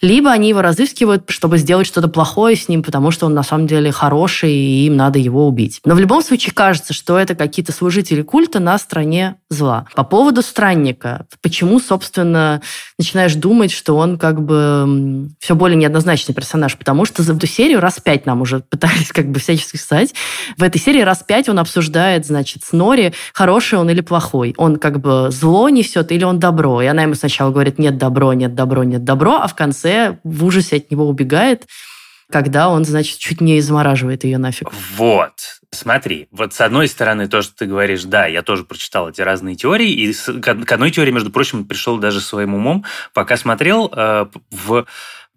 либо 0.00 0.30
они 0.30 0.48
его 0.48 0.62
разыскивают, 0.62 1.24
чтобы 1.28 1.58
сделать 1.58 1.88
что-то 1.88 2.06
плохое 2.06 2.54
с 2.54 2.68
ним, 2.68 2.84
потому 2.84 3.10
что 3.10 3.26
он 3.26 3.34
на 3.34 3.42
самом 3.42 3.66
деле 3.66 3.90
хороший, 3.90 4.52
и 4.52 4.86
им 4.86 4.96
надо 4.96 5.18
его 5.18 5.48
убить. 5.48 5.80
Но 5.84 5.96
в 5.96 5.98
любом 5.98 6.22
случае 6.22 6.52
кажется, 6.54 6.92
что 6.92 7.18
это 7.18 7.34
какие-то 7.34 7.72
служители 7.72 8.22
культа 8.22 8.60
на 8.60 8.78
стороне 8.78 9.36
зла. 9.50 9.86
По 9.96 10.04
поводу 10.04 10.40
странника, 10.42 11.26
почему, 11.40 11.80
собственно, 11.80 12.62
начинаешь 12.96 13.34
думать, 13.34 13.72
что 13.72 13.96
он 13.96 14.18
как 14.18 14.40
бы 14.40 15.30
все 15.40 15.56
более 15.56 15.76
неоднозначный 15.76 16.34
персонаж, 16.34 16.76
потому 16.76 17.04
что 17.04 17.24
за 17.24 17.34
эту 17.34 17.48
серию 17.48 17.80
раз 17.80 17.98
пять 18.00 18.24
нам 18.24 18.40
уже 18.40 18.60
пытались 18.70 19.10
как 19.10 19.30
бы 19.30 19.40
всячески 19.40 19.76
сказать. 19.76 20.14
В 20.56 20.62
этой 20.62 20.80
серии 20.80 21.00
раз 21.00 21.24
пять 21.26 21.48
он 21.48 21.58
обсуждает, 21.72 22.26
значит, 22.26 22.64
с 22.64 22.72
Нори, 22.72 23.14
хороший 23.32 23.78
он 23.78 23.88
или 23.88 24.02
плохой. 24.02 24.54
Он 24.58 24.76
как 24.76 25.00
бы 25.00 25.30
зло 25.30 25.70
несет 25.70 26.12
или 26.12 26.22
он 26.24 26.38
добро. 26.38 26.82
И 26.82 26.86
она 26.86 27.02
ему 27.02 27.14
сначала 27.14 27.50
говорит, 27.50 27.78
нет 27.78 27.96
добро, 27.96 28.34
нет 28.34 28.54
добро, 28.54 28.84
нет 28.84 29.04
добро, 29.04 29.36
а 29.40 29.46
в 29.46 29.54
конце 29.54 30.18
в 30.22 30.44
ужасе 30.44 30.76
от 30.76 30.90
него 30.90 31.08
убегает. 31.08 31.64
когда 32.32 32.70
он, 32.70 32.84
значит, 32.84 33.18
чуть 33.18 33.40
не 33.40 33.58
измораживает 33.58 34.24
ее 34.24 34.38
нафиг. 34.38 34.70
Вот. 34.96 35.32
Смотри, 35.70 36.28
вот 36.32 36.52
с 36.54 36.60
одной 36.60 36.88
стороны, 36.88 37.28
то, 37.28 37.42
что 37.42 37.54
ты 37.54 37.66
говоришь, 37.66 38.04
да, 38.04 38.26
я 38.26 38.42
тоже 38.42 38.64
прочитал 38.64 39.10
эти 39.10 39.20
разные 39.20 39.54
теории, 39.54 39.90
и 39.90 40.12
к 40.12 40.72
одной 40.72 40.90
теории, 40.90 41.12
между 41.12 41.30
прочим, 41.30 41.64
пришел 41.66 41.98
даже 41.98 42.20
своим 42.20 42.54
умом, 42.54 42.84
пока 43.14 43.36
смотрел 43.36 43.90
э, 43.94 44.26
в 44.50 44.86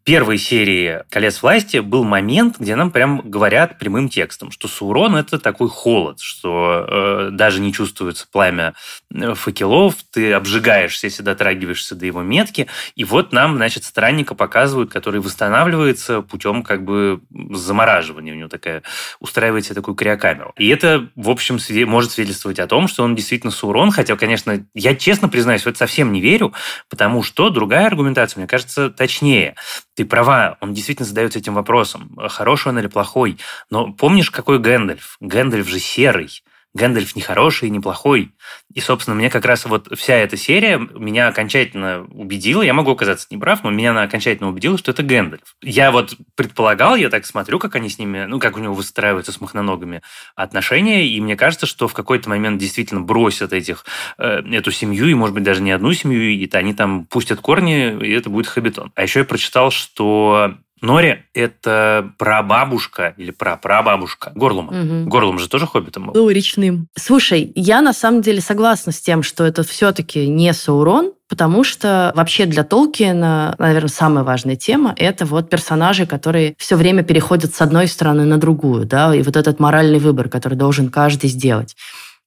первой 0.06 0.38
серии 0.38 1.02
«Колец 1.10 1.42
власти» 1.42 1.78
был 1.78 2.04
момент, 2.04 2.58
где 2.60 2.76
нам 2.76 2.92
прям 2.92 3.22
говорят 3.26 3.80
прямым 3.80 4.08
текстом, 4.08 4.52
что 4.52 4.68
Саурон– 4.68 5.16
это 5.18 5.40
такой 5.40 5.68
холод, 5.68 6.20
что 6.20 6.86
э, 6.88 7.30
даже 7.32 7.60
не 7.60 7.74
чувствуется 7.74 8.28
пламя 8.32 8.76
э, 9.12 9.34
факелов, 9.34 9.96
ты 10.12 10.34
обжигаешься, 10.34 11.08
если 11.08 11.24
дотрагиваешься 11.24 11.96
до 11.96 12.06
его 12.06 12.22
метки. 12.22 12.68
И 12.96 13.04
вот 13.04 13.34
нам, 13.34 13.56
значит, 13.56 13.84
странника 13.84 14.36
показывают, 14.36 14.92
который 14.92 15.22
восстанавливается 15.22 16.22
путем 16.22 16.62
как 16.62 16.86
бы 16.86 17.22
замораживания. 17.52 18.34
У 18.34 18.38
него 18.38 18.48
такая, 18.48 18.84
устраивает 19.20 19.66
себе 19.66 19.74
такую 19.74 19.96
криокамеру. 19.96 20.54
И 20.56 20.68
это, 20.68 21.10
в 21.16 21.32
общем, 21.32 21.58
может 21.90 22.12
свидетельствовать 22.12 22.60
о 22.60 22.68
том, 22.68 22.88
что 22.88 23.04
он 23.04 23.16
действительно 23.16 23.52
Саурон, 23.52 23.90
хотя, 23.90 24.16
конечно, 24.16 24.64
я 24.76 24.96
честно 24.96 25.30
признаюсь, 25.30 25.64
в 25.64 25.68
это 25.68 25.80
совсем 25.80 26.14
не 26.14 26.22
верю, 26.22 26.54
потому 26.92 27.24
что 27.24 27.50
другая 27.50 27.88
аргументация, 27.88 28.40
мне 28.40 28.48
кажется, 28.48 28.92
точнее. 28.92 29.56
Ты 29.96 30.06
права, 30.06 30.58
он 30.60 30.74
действительно 30.74 31.08
задается 31.08 31.40
этим 31.40 31.54
вопросом, 31.54 32.18
хороший 32.30 32.70
он 32.70 32.80
или 32.80 32.88
плохой. 32.88 33.40
Но 33.70 33.94
помнишь, 33.94 34.30
какой 34.30 34.60
Гэндальф? 34.60 35.18
Гэндальф 35.22 35.68
же 35.68 35.80
серый. 35.80 36.30
Гэндальф 36.76 37.16
не 37.16 37.22
хороший 37.22 37.70
не 37.70 37.80
плохой. 37.80 38.34
И, 38.74 38.82
собственно, 38.82 39.16
мне 39.16 39.30
как 39.30 39.46
раз 39.46 39.66
вот 39.66 39.88
вся 39.98 40.16
эта 40.16 40.36
серия 40.36 40.78
меня 40.78 41.30
окончательно 41.30 42.06
убедила, 42.12 42.62
я 42.62 42.74
могу 42.74 42.92
оказаться 42.92 43.28
неправ, 43.32 43.64
но 43.64 43.72
меня 43.72 43.92
она 43.92 44.04
окончательно 44.04 44.50
убедила, 44.50 44.78
что 44.78 44.92
это 44.92 45.02
Гэндальф. 45.02 45.56
Я 45.64 45.92
вот 45.92 46.16
предполагал, 46.36 46.98
я 46.98 47.10
так 47.10 47.26
смотрю, 47.26 47.60
как 47.60 47.76
они 47.76 47.90
с 47.90 47.98
ними, 47.98 48.26
ну, 48.26 48.40
как 48.40 48.58
у 48.58 48.60
него 48.60 48.74
выстраиваются 48.74 49.32
с 49.32 49.40
мохноногами 49.40 50.02
отношения, 50.36 51.08
и 51.08 51.22
мне 51.22 51.38
кажется, 51.38 51.66
что 51.66 51.88
в 51.88 51.94
какой-то 51.94 52.30
момент 52.30 52.60
действительно 52.60 53.02
бросят 53.02 53.54
этих, 53.54 53.86
э, 54.18 54.42
эту 54.52 54.72
семью, 54.72 55.08
и, 55.08 55.14
может 55.14 55.34
быть, 55.34 55.44
даже 55.44 55.62
не 55.62 55.72
одну 55.72 55.94
семью, 55.94 56.22
и 56.24 56.50
они 56.52 56.74
там 56.74 57.06
пустят 57.06 57.40
корни, 57.40 58.06
и 58.06 58.12
это 58.12 58.30
будет 58.30 58.48
Хабитон. 58.48 58.92
А 58.96 59.04
еще 59.04 59.20
я 59.20 59.26
прочитал, 59.26 59.72
что 59.72 60.56
Нори– 60.82 61.24
это 61.34 62.12
прабабушка 62.18 63.14
или 63.18 63.32
прапрабабушка 63.32 64.32
Горлума. 64.36 64.74
Угу. 64.74 65.10
Горлум 65.10 65.40
же 65.40 65.48
тоже 65.48 65.66
хоббитом 65.68 66.08
был. 66.08 66.14
Был 66.14 66.30
речным. 66.30 66.88
Слушай, 66.98 67.52
я 67.56 67.82
на 67.82 67.94
самом 67.94 68.22
деле 68.22 68.42
согласна 68.42 68.92
с 68.92 69.00
тем, 69.00 69.24
что 69.24 69.46
это 69.46 69.64
все-таки 69.64 70.28
не 70.28 70.54
Саурон, 70.54 71.14
потому 71.30 71.64
что 71.64 72.12
вообще 72.16 72.46
для 72.46 72.64
Толкиена, 72.64 73.56
наверное, 73.58 73.90
самая 73.90 74.24
важная 74.24 74.56
тема– 74.56 74.94
это 74.98 75.26
вот 75.26 75.50
персонажи, 75.50 76.06
которые 76.06 76.56
все 76.58 76.76
время 76.76 77.04
переходят 77.04 77.56
с 77.56 77.62
одной 77.62 77.88
стороны 77.88 78.26
на 78.26 78.38
другую, 78.38 78.86
да, 78.86 79.16
и 79.16 79.24
вот 79.24 79.36
этот 79.36 79.60
моральный 79.60 80.00
выбор, 80.00 80.30
который 80.30 80.56
должен 80.56 80.90
каждый 80.90 81.30
сделать. 81.30 81.76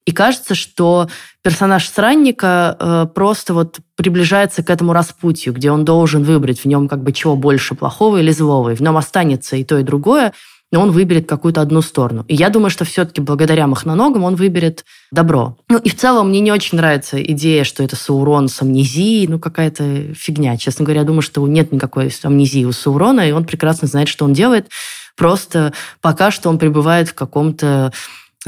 И 0.08 0.10
кажется, 0.10 0.54
что 0.54 1.06
персонаж 1.42 1.86
странника 1.86 2.74
э, 2.80 3.06
просто 3.14 3.52
вот 3.52 3.76
приближается 3.94 4.62
к 4.62 4.70
этому 4.70 4.94
распутью, 4.94 5.52
где 5.52 5.70
он 5.70 5.84
должен 5.84 6.22
выбрать 6.22 6.60
в 6.60 6.64
нем 6.64 6.88
как 6.88 7.02
бы 7.02 7.12
чего 7.12 7.36
больше, 7.36 7.74
плохого 7.74 8.16
или 8.16 8.30
злого. 8.30 8.70
И 8.70 8.74
в 8.74 8.80
нем 8.80 8.96
останется 8.96 9.56
и 9.56 9.64
то, 9.64 9.76
и 9.76 9.82
другое, 9.82 10.32
но 10.72 10.80
он 10.80 10.92
выберет 10.92 11.28
какую-то 11.28 11.60
одну 11.60 11.82
сторону. 11.82 12.24
И 12.26 12.34
я 12.34 12.48
думаю, 12.48 12.70
что 12.70 12.86
все-таки 12.86 13.20
благодаря 13.20 13.66
махноногам 13.66 14.24
он 14.24 14.34
выберет 14.34 14.86
добро. 15.12 15.58
Ну 15.68 15.76
и 15.76 15.90
в 15.90 15.96
целом 15.96 16.30
мне 16.30 16.40
не 16.40 16.52
очень 16.52 16.78
нравится 16.78 17.22
идея, 17.22 17.64
что 17.64 17.82
это 17.82 17.94
Саурон 17.94 18.48
с 18.48 18.62
амнезией, 18.62 19.26
ну 19.26 19.38
какая-то 19.38 20.14
фигня. 20.14 20.56
Честно 20.56 20.86
говоря, 20.86 21.02
я 21.02 21.06
думаю, 21.06 21.20
что 21.20 21.46
нет 21.46 21.70
никакой 21.70 22.10
амнезии 22.22 22.64
у 22.64 22.72
Саурона, 22.72 23.28
и 23.28 23.32
он 23.32 23.44
прекрасно 23.44 23.88
знает, 23.88 24.08
что 24.08 24.24
он 24.24 24.32
делает. 24.32 24.70
Просто 25.18 25.74
пока 26.00 26.30
что 26.30 26.48
он 26.48 26.58
пребывает 26.58 27.08
в 27.10 27.14
каком-то 27.14 27.92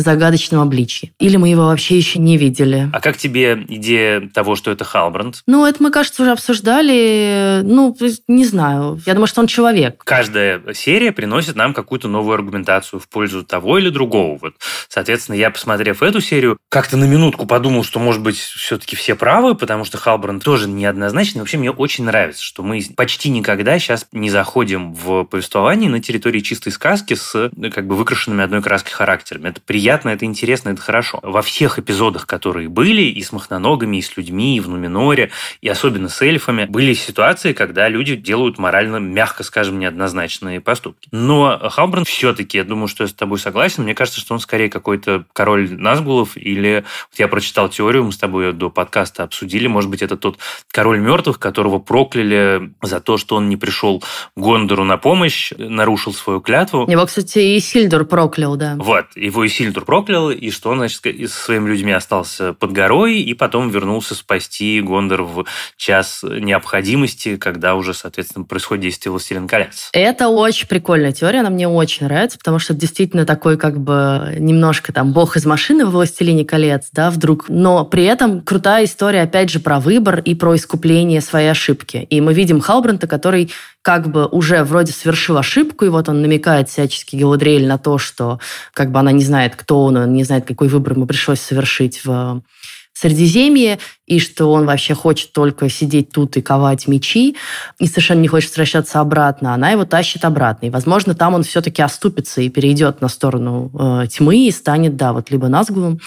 загадочном 0.01 0.61
обличии. 0.61 1.13
Или 1.19 1.37
мы 1.37 1.49
его 1.49 1.67
вообще 1.67 1.97
еще 1.97 2.19
не 2.19 2.37
видели. 2.37 2.89
А 2.93 3.01
как 3.01 3.17
тебе 3.17 3.65
идея 3.69 4.29
того, 4.33 4.57
что 4.57 4.71
это 4.71 4.85
Халбранд? 4.85 5.43
Ну, 5.47 5.67
это 5.67 5.83
мы, 5.83 5.91
кажется, 5.91 6.23
уже 6.23 6.33
обсуждали. 6.33 7.61
Ну, 7.63 7.97
не 8.29 8.45
знаю. 8.45 9.01
Я 9.07 9.15
думаю, 9.15 9.27
что 9.27 9.41
он 9.41 9.47
человек. 9.47 10.03
Каждая 10.05 10.63
серия 10.75 11.13
приносит 11.13 11.57
нам 11.57 11.75
какую-то 11.75 12.09
новую 12.09 12.35
аргументацию 12.35 13.01
в 13.01 13.09
пользу 13.09 13.45
того 13.45 13.79
или 13.79 13.91
другого. 13.91 14.39
Вот, 14.41 14.55
соответственно, 14.89 15.37
я, 15.37 15.51
посмотрев 15.51 16.03
эту 16.03 16.21
серию, 16.21 16.59
как-то 16.69 16.97
на 16.97 17.05
минутку 17.05 17.47
подумал, 17.47 17.85
что, 17.85 17.99
может 17.99 18.23
быть, 18.23 18.39
все-таки 18.39 18.97
все 18.97 19.15
правы, 19.15 19.55
потому 19.55 19.85
что 19.85 19.99
Халбранд 19.99 20.43
тоже 20.43 20.69
неоднозначный. 20.69 21.41
Вообще, 21.41 21.59
мне 21.59 21.71
очень 21.71 22.05
нравится, 22.05 22.43
что 22.43 22.63
мы 22.63 22.83
почти 22.97 23.31
никогда 23.31 23.79
сейчас 23.79 24.07
не 24.13 24.31
заходим 24.31 24.95
в 24.95 25.25
повествование 25.25 25.91
на 25.91 26.01
территории 26.01 26.41
чистой 26.41 26.71
сказки 26.71 27.15
с 27.15 27.51
как 27.73 27.87
бы 27.87 27.97
выкрашенными 27.97 28.45
одной 28.45 28.63
краской 28.63 28.93
характерами. 28.93 29.49
Это 29.49 29.61
приятно 29.61 29.90
приятно, 29.91 30.11
это 30.11 30.25
интересно, 30.25 30.69
это 30.69 30.81
хорошо. 30.81 31.19
Во 31.21 31.43
всех 31.43 31.81
эпизодах, 31.81 32.25
которые 32.25 32.69
были, 32.69 33.03
и 33.03 33.21
с 33.25 33.33
махноногами, 33.33 33.97
и 33.97 34.03
с 34.03 34.17
людьми, 34.17 34.57
и 34.57 34.61
в 34.61 34.69
Нуминоре, 34.69 35.33
и 35.63 35.69
особенно 35.69 36.09
с 36.09 36.23
эльфами, 36.23 36.67
были 36.67 36.95
ситуации, 36.95 37.53
когда 37.53 37.89
люди 37.89 38.15
делают 38.15 38.57
морально, 38.57 38.99
мягко 38.99 39.43
скажем, 39.43 39.81
неоднозначные 39.81 40.61
поступки. 40.61 41.09
Но 41.11 41.59
Халбранд 41.71 42.07
все-таки, 42.07 42.59
я 42.59 42.63
думаю, 42.63 42.87
что 42.87 43.03
я 43.03 43.09
с 43.09 43.13
тобой 43.13 43.41
согласен, 43.41 43.83
мне 43.83 43.97
кажется, 43.97 44.21
что 44.21 44.33
он 44.33 44.39
скорее 44.39 44.71
какой-то 44.71 45.25
король 45.33 45.69
Назгулов, 45.73 46.37
или 46.37 46.85
вот 47.11 47.19
я 47.19 47.27
прочитал 47.27 47.69
теорию, 47.69 48.05
мы 48.05 48.13
с 48.13 48.17
тобой 48.17 48.53
до 48.53 48.71
подкаста 48.71 49.25
обсудили, 49.25 49.67
может 49.67 49.91
быть, 49.91 50.03
это 50.03 50.17
тот 50.17 50.39
король 50.71 51.01
мертвых, 51.01 51.41
которого 51.41 51.81
прокляли 51.81 52.73
за 52.81 53.01
то, 53.01 53.19
что 53.19 53.35
он 53.35 53.49
не 53.49 53.57
пришел 53.57 54.05
Гондору 54.37 54.85
на 54.85 54.99
помощь, 54.99 55.51
нарушил 55.59 56.15
свою 56.15 56.41
клятву. 56.41 56.89
Его, 56.89 57.07
кстати, 57.07 57.41
и 57.41 57.59
Сильдор 57.59 58.05
проклял, 58.05 58.55
да. 58.55 58.77
Вот, 58.79 59.07
его 59.17 59.43
и 59.43 59.49
Сильдор 59.49 59.70
Артур 59.71 59.85
проклял, 59.85 60.31
и 60.31 60.51
что 60.51 60.71
он, 60.71 60.79
значит, 60.79 61.05
с 61.05 61.33
своими 61.33 61.69
людьми 61.69 61.93
остался 61.93 62.53
под 62.53 62.73
горой, 62.73 63.21
и 63.21 63.35
потом 63.35 63.71
вернулся 63.71 64.15
спасти 64.15 64.81
Гондор 64.81 65.23
в 65.23 65.45
час 65.77 66.23
необходимости, 66.23 67.37
когда 67.37 67.75
уже, 67.75 67.95
соответственно, 67.95 68.45
происходит 68.45 68.83
действие 68.83 69.13
«Властелин 69.13 69.49
колец». 69.49 69.89
Это 69.93 70.29
очень 70.29 70.69
прикольная 70.69 71.13
теория, 71.13 71.41
она 71.41 71.51
мне 71.51 71.69
очень 71.69 72.07
нравится, 72.07 72.39
потому 72.39 72.59
что 72.59 72.75
действительно 72.75 73.25
такой 73.25 73.57
как 73.57 73.81
бы 73.81 74.35
немножко 74.39 74.93
там 74.93 75.13
бог 75.13 75.37
из 75.37 75.47
машины 75.47 75.87
в 75.87 75.91
«Властелине 75.91 76.45
колец», 76.45 76.89
да, 76.93 77.11
вдруг. 77.11 77.47
Но 77.49 77.85
при 77.85 78.05
этом 78.05 78.43
крутая 78.43 78.85
история, 78.85 79.23
опять 79.23 79.51
же, 79.51 79.61
про 79.61 79.81
выбор 79.81 80.21
и 80.21 80.35
про 80.35 80.57
искупление 80.57 81.21
своей 81.21 81.51
ошибки. 81.51 82.07
И 82.11 82.21
мы 82.21 82.35
видим 82.35 82.61
Халбранта, 82.61 83.07
который 83.07 83.51
как 83.83 84.11
бы 84.11 84.27
уже 84.27 84.63
вроде 84.65 84.93
совершил 84.93 85.39
ошибку, 85.39 85.85
и 85.85 85.89
вот 85.89 86.09
он 86.09 86.23
намекает 86.23 86.69
всячески 86.69 87.17
Геладриэль 87.17 87.67
на 87.67 87.79
то, 87.79 87.99
что 87.99 88.39
как 88.75 88.93
бы 88.93 88.99
она 88.99 89.13
не 89.13 89.25
знает, 89.25 89.57
кто 89.57 89.85
он, 89.85 89.97
он 89.97 90.13
не 90.13 90.25
знает, 90.25 90.47
какой 90.47 90.69
выбор 90.69 90.93
ему 90.95 91.07
пришлось 91.07 91.41
совершить 91.41 92.05
в 92.05 92.43
Средиземье, 92.93 93.79
и 94.07 94.19
что 94.19 94.53
он 94.53 94.67
вообще 94.67 94.95
хочет 94.95 95.33
только 95.33 95.71
сидеть 95.71 96.11
тут 96.13 96.37
и 96.37 96.43
ковать 96.43 96.87
мечи, 96.87 97.35
и 97.79 97.87
совершенно 97.87 98.21
не 98.21 98.29
хочет 98.29 98.51
возвращаться 98.51 99.01
обратно. 99.01 99.55
Она 99.55 99.71
его 99.71 99.87
тащит 99.87 100.27
обратно. 100.27 100.67
И, 100.67 100.71
возможно, 100.71 101.15
там 101.15 101.33
он 101.33 101.43
все-таки 101.43 101.81
оступится 101.81 102.43
и 102.43 102.51
перейдет 102.51 103.01
на 103.01 103.09
сторону 103.09 103.71
э, 103.73 104.07
тьмы 104.09 104.47
и 104.47 104.51
станет, 104.51 104.97
да, 104.97 105.15
вот 105.15 105.31
либо 105.31 105.49
Назгулом, 105.49 106.01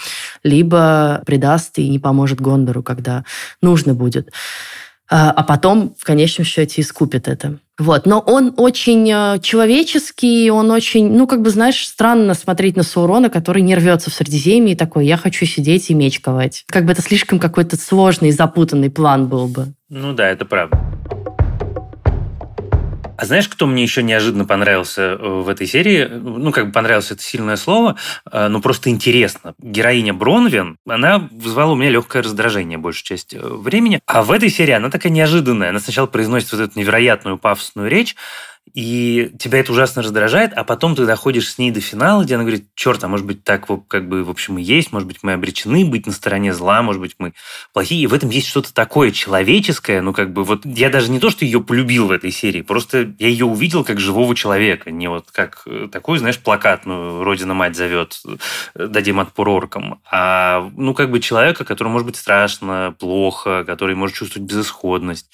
либо 0.44 1.22
предаст 1.26 1.78
и 1.78 1.88
не 1.88 1.98
поможет 1.98 2.40
Гондору, 2.40 2.84
когда 2.84 3.24
нужно 3.60 3.94
будет. 3.94 4.30
А, 5.16 5.30
а 5.30 5.44
потом 5.44 5.94
в 5.96 6.02
конечном 6.02 6.44
счете 6.44 6.80
искупит 6.80 7.28
это. 7.28 7.60
Вот. 7.78 8.04
Но 8.04 8.18
он 8.18 8.52
очень 8.56 9.08
э, 9.08 9.38
человеческий, 9.40 10.50
он 10.50 10.72
очень, 10.72 11.08
ну, 11.12 11.28
как 11.28 11.40
бы, 11.40 11.50
знаешь, 11.50 11.86
странно 11.86 12.34
смотреть 12.34 12.74
на 12.74 12.82
Саурона, 12.82 13.30
который 13.30 13.62
не 13.62 13.76
рвется 13.76 14.10
в 14.10 14.14
Средиземье 14.14 14.74
и 14.74 14.76
такой, 14.76 15.06
я 15.06 15.16
хочу 15.16 15.46
сидеть 15.46 15.88
и 15.88 15.94
меч 15.94 16.18
ковать. 16.18 16.64
Как 16.66 16.84
бы 16.84 16.90
это 16.90 17.00
слишком 17.00 17.38
какой-то 17.38 17.76
сложный, 17.76 18.32
запутанный 18.32 18.90
план 18.90 19.28
был 19.28 19.46
бы. 19.46 19.74
Ну 19.88 20.14
да, 20.14 20.28
это 20.28 20.46
правда. 20.46 20.80
А 23.16 23.26
знаешь, 23.26 23.48
кто 23.48 23.66
мне 23.66 23.82
еще 23.82 24.02
неожиданно 24.02 24.44
понравился 24.44 25.02
э, 25.02 25.16
в 25.16 25.48
этой 25.48 25.66
серии? 25.66 26.04
Ну, 26.04 26.50
как 26.50 26.66
бы 26.66 26.72
понравился 26.72 27.14
это 27.14 27.22
сильное 27.22 27.56
слово, 27.56 27.96
э, 28.30 28.48
но 28.48 28.60
просто 28.60 28.90
интересно. 28.90 29.54
Героиня 29.58 30.12
Бронвин, 30.12 30.78
она 30.86 31.28
вызвала 31.30 31.72
у 31.72 31.76
меня 31.76 31.90
легкое 31.90 32.22
раздражение 32.22 32.76
большую 32.76 33.04
часть 33.04 33.34
э, 33.34 33.38
времени. 33.38 34.00
А 34.06 34.22
в 34.22 34.32
этой 34.32 34.50
серии 34.50 34.72
она 34.72 34.90
такая 34.90 35.12
неожиданная. 35.12 35.70
Она 35.70 35.80
сначала 35.80 36.06
произносит 36.06 36.52
вот 36.52 36.60
эту 36.60 36.78
невероятную 36.78 37.38
пафосную 37.38 37.88
речь, 37.88 38.16
и 38.74 39.30
тебя 39.38 39.60
это 39.60 39.70
ужасно 39.70 40.02
раздражает, 40.02 40.52
а 40.52 40.64
потом 40.64 40.96
ты 40.96 41.06
доходишь 41.06 41.48
с 41.48 41.58
ней 41.58 41.70
до 41.70 41.80
финала, 41.80 42.24
где 42.24 42.34
она 42.34 42.42
говорит, 42.42 42.66
черт, 42.74 43.02
а 43.04 43.08
может 43.08 43.24
быть 43.24 43.44
так 43.44 43.68
как 43.86 44.08
бы 44.08 44.24
в 44.24 44.30
общем 44.30 44.58
и 44.58 44.62
есть, 44.62 44.90
может 44.92 45.06
быть 45.06 45.18
мы 45.22 45.32
обречены 45.32 45.84
быть 45.84 46.06
на 46.06 46.12
стороне 46.12 46.52
зла, 46.52 46.82
может 46.82 47.00
быть 47.00 47.14
мы 47.18 47.34
плохие, 47.72 48.02
и 48.02 48.06
в 48.08 48.14
этом 48.14 48.30
есть 48.30 48.48
что-то 48.48 48.74
такое 48.74 49.12
человеческое, 49.12 50.02
ну 50.02 50.12
как 50.12 50.32
бы 50.32 50.42
вот 50.42 50.66
я 50.66 50.90
даже 50.90 51.12
не 51.12 51.20
то, 51.20 51.30
что 51.30 51.44
ее 51.44 51.60
полюбил 51.60 52.08
в 52.08 52.10
этой 52.10 52.32
серии, 52.32 52.62
просто 52.62 53.14
я 53.20 53.28
ее 53.28 53.46
увидел 53.46 53.84
как 53.84 54.00
живого 54.00 54.34
человека, 54.34 54.90
не 54.90 55.08
вот 55.08 55.30
как 55.30 55.62
э, 55.66 55.88
такой, 55.90 56.18
знаешь, 56.18 56.38
плакатную 56.38 57.22
«Родина-мать 57.22 57.76
зовет, 57.76 58.20
э, 58.74 58.86
дадим 58.88 59.20
отпор 59.20 59.50
оркам», 59.50 60.00
а 60.10 60.68
ну 60.76 60.94
как 60.94 61.12
бы 61.12 61.20
человека, 61.20 61.64
которому 61.64 61.92
может 61.92 62.06
быть 62.06 62.16
страшно, 62.16 62.96
плохо, 62.98 63.62
который 63.64 63.94
может 63.94 64.16
чувствовать 64.16 64.48
безысходность. 64.48 65.30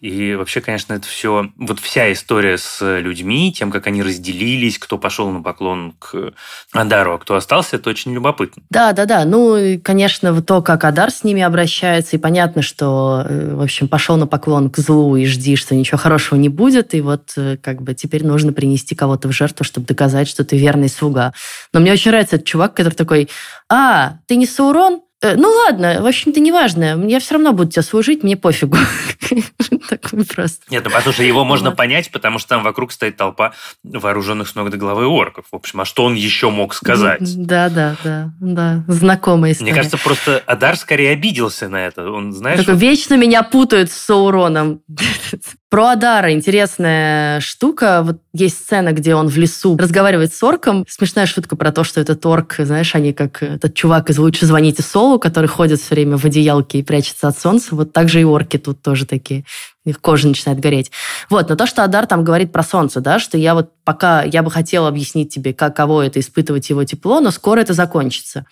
И 0.00 0.34
вообще, 0.34 0.62
конечно, 0.62 0.94
это 0.94 1.06
все, 1.06 1.50
вот 1.58 1.78
вся 1.78 2.10
история 2.10 2.56
с 2.56 2.98
людьми, 3.00 3.52
тем, 3.52 3.70
как 3.70 3.86
они 3.86 4.02
разделились, 4.02 4.78
кто 4.78 4.96
пошел 4.96 5.30
на 5.30 5.42
поклон 5.42 5.92
к 5.98 6.32
Адару, 6.72 7.14
а 7.14 7.18
кто 7.18 7.34
остался, 7.34 7.76
это 7.76 7.90
очень 7.90 8.14
любопытно. 8.14 8.62
Да, 8.70 8.92
да, 8.92 9.04
да. 9.04 9.26
Ну, 9.26 9.78
конечно, 9.84 10.40
то, 10.40 10.62
как 10.62 10.84
Адар 10.84 11.10
с 11.10 11.22
ними 11.22 11.42
обращается, 11.42 12.16
и 12.16 12.18
понятно, 12.18 12.62
что, 12.62 13.26
э, 13.28 13.54
в 13.54 13.60
общем, 13.60 13.88
пошел 13.88 14.16
на 14.16 14.26
поклон 14.26 14.70
к 14.70 14.78
злу 14.78 15.16
и 15.16 15.26
жди, 15.26 15.56
что 15.56 15.74
ничего 15.74 15.98
хорошего 15.98 16.38
не 16.38 16.48
будет, 16.48 16.94
и 16.94 17.02
вот 17.02 17.34
э, 17.36 17.58
как 17.58 17.82
бы 17.82 17.92
теперь 17.92 18.24
нужно 18.24 18.54
принести 18.54 18.94
кого-то 18.94 19.28
в 19.28 19.32
жертву, 19.32 19.64
чтобы 19.64 19.86
доказать, 19.86 20.28
что 20.28 20.44
ты 20.44 20.56
верный 20.56 20.88
слуга. 20.88 21.34
Но 21.74 21.80
мне 21.80 21.92
очень 21.92 22.10
нравится 22.10 22.36
этот 22.36 22.48
чувак, 22.48 22.74
который 22.74 22.94
такой, 22.94 23.28
а, 23.68 24.14
ты 24.26 24.36
не 24.36 24.46
Саурон? 24.46 25.02
Э, 25.22 25.36
ну 25.36 25.50
ладно, 25.50 26.00
в 26.00 26.06
общем-то, 26.06 26.40
неважно. 26.40 27.04
Я 27.06 27.20
все 27.20 27.34
равно 27.34 27.52
буду 27.52 27.70
тебя 27.70 27.82
служить, 27.82 28.22
мне 28.22 28.36
пофигу. 28.36 28.78
Такой 29.88 30.24
просто. 30.24 30.60
Нет, 30.70 30.84
ну 30.84 30.90
послушай, 30.90 31.26
его 31.26 31.44
можно 31.44 31.72
понять, 31.72 32.10
потому 32.10 32.38
что 32.38 32.48
там 32.50 32.62
вокруг 32.62 32.90
стоит 32.90 33.16
толпа 33.16 33.52
вооруженных 33.82 34.48
с 34.48 34.54
ног 34.54 34.70
до 34.70 34.78
головы 34.78 35.06
орков. 35.06 35.44
В 35.52 35.56
общем, 35.56 35.80
а 35.80 35.84
что 35.84 36.04
он 36.04 36.14
еще 36.14 36.50
мог 36.50 36.74
сказать? 36.74 37.20
Да, 37.20 37.68
да, 37.68 37.96
да, 38.02 38.30
да. 38.40 38.84
Знакомая 38.88 39.52
история. 39.52 39.72
Мне 39.72 39.76
кажется, 39.76 39.98
просто 39.98 40.42
Адар 40.46 40.76
скорее 40.76 41.10
обиделся 41.10 41.68
на 41.68 41.86
это. 41.86 42.10
Он, 42.10 42.32
знаешь... 42.32 42.60
Такой, 42.60 42.76
вечно 42.76 43.14
меня 43.14 43.42
путают 43.42 43.90
с 43.90 43.96
Сауроном. 43.96 44.80
Про 45.70 45.90
Адара 45.90 46.32
интересная 46.32 47.38
штука. 47.40 48.02
Вот 48.02 48.18
есть 48.32 48.58
сцена, 48.58 48.90
где 48.90 49.14
он 49.14 49.28
в 49.28 49.36
лесу 49.36 49.76
разговаривает 49.76 50.34
с 50.34 50.42
орком. 50.42 50.84
Смешная 50.88 51.26
шутка 51.26 51.54
про 51.54 51.70
то, 51.70 51.84
что 51.84 52.00
этот 52.00 52.26
орк, 52.26 52.56
знаешь, 52.58 52.96
они 52.96 53.12
как 53.12 53.40
этот 53.42 53.74
чувак 53.74 54.10
из 54.10 54.18
«Лучше 54.18 54.46
звоните 54.46 54.82
Солу», 54.82 55.09
который 55.18 55.46
ходит 55.46 55.80
все 55.80 55.94
время 55.94 56.16
в 56.16 56.24
одеялке 56.24 56.78
и 56.78 56.82
прячется 56.82 57.28
от 57.28 57.38
солнца. 57.38 57.74
Вот 57.74 57.92
так 57.92 58.08
же 58.08 58.20
и 58.20 58.24
орки 58.24 58.58
тут 58.58 58.82
тоже 58.82 59.06
такие. 59.06 59.44
Их 59.84 60.00
кожа 60.00 60.28
начинает 60.28 60.60
гореть. 60.60 60.90
Вот, 61.28 61.48
но 61.48 61.56
то, 61.56 61.66
что 61.66 61.82
Адар 61.82 62.06
там 62.06 62.22
говорит 62.22 62.52
про 62.52 62.62
солнце, 62.62 63.00
да, 63.00 63.18
что 63.18 63.38
я 63.38 63.54
вот 63.54 63.70
пока, 63.84 64.22
я 64.22 64.42
бы 64.42 64.50
хотела 64.50 64.88
объяснить 64.88 65.32
тебе, 65.32 65.52
каково 65.52 66.06
это 66.06 66.20
испытывать 66.20 66.68
его 66.70 66.84
тепло, 66.84 67.20
но 67.20 67.30
скоро 67.30 67.60
это 67.60 67.72
закончится. 67.72 68.46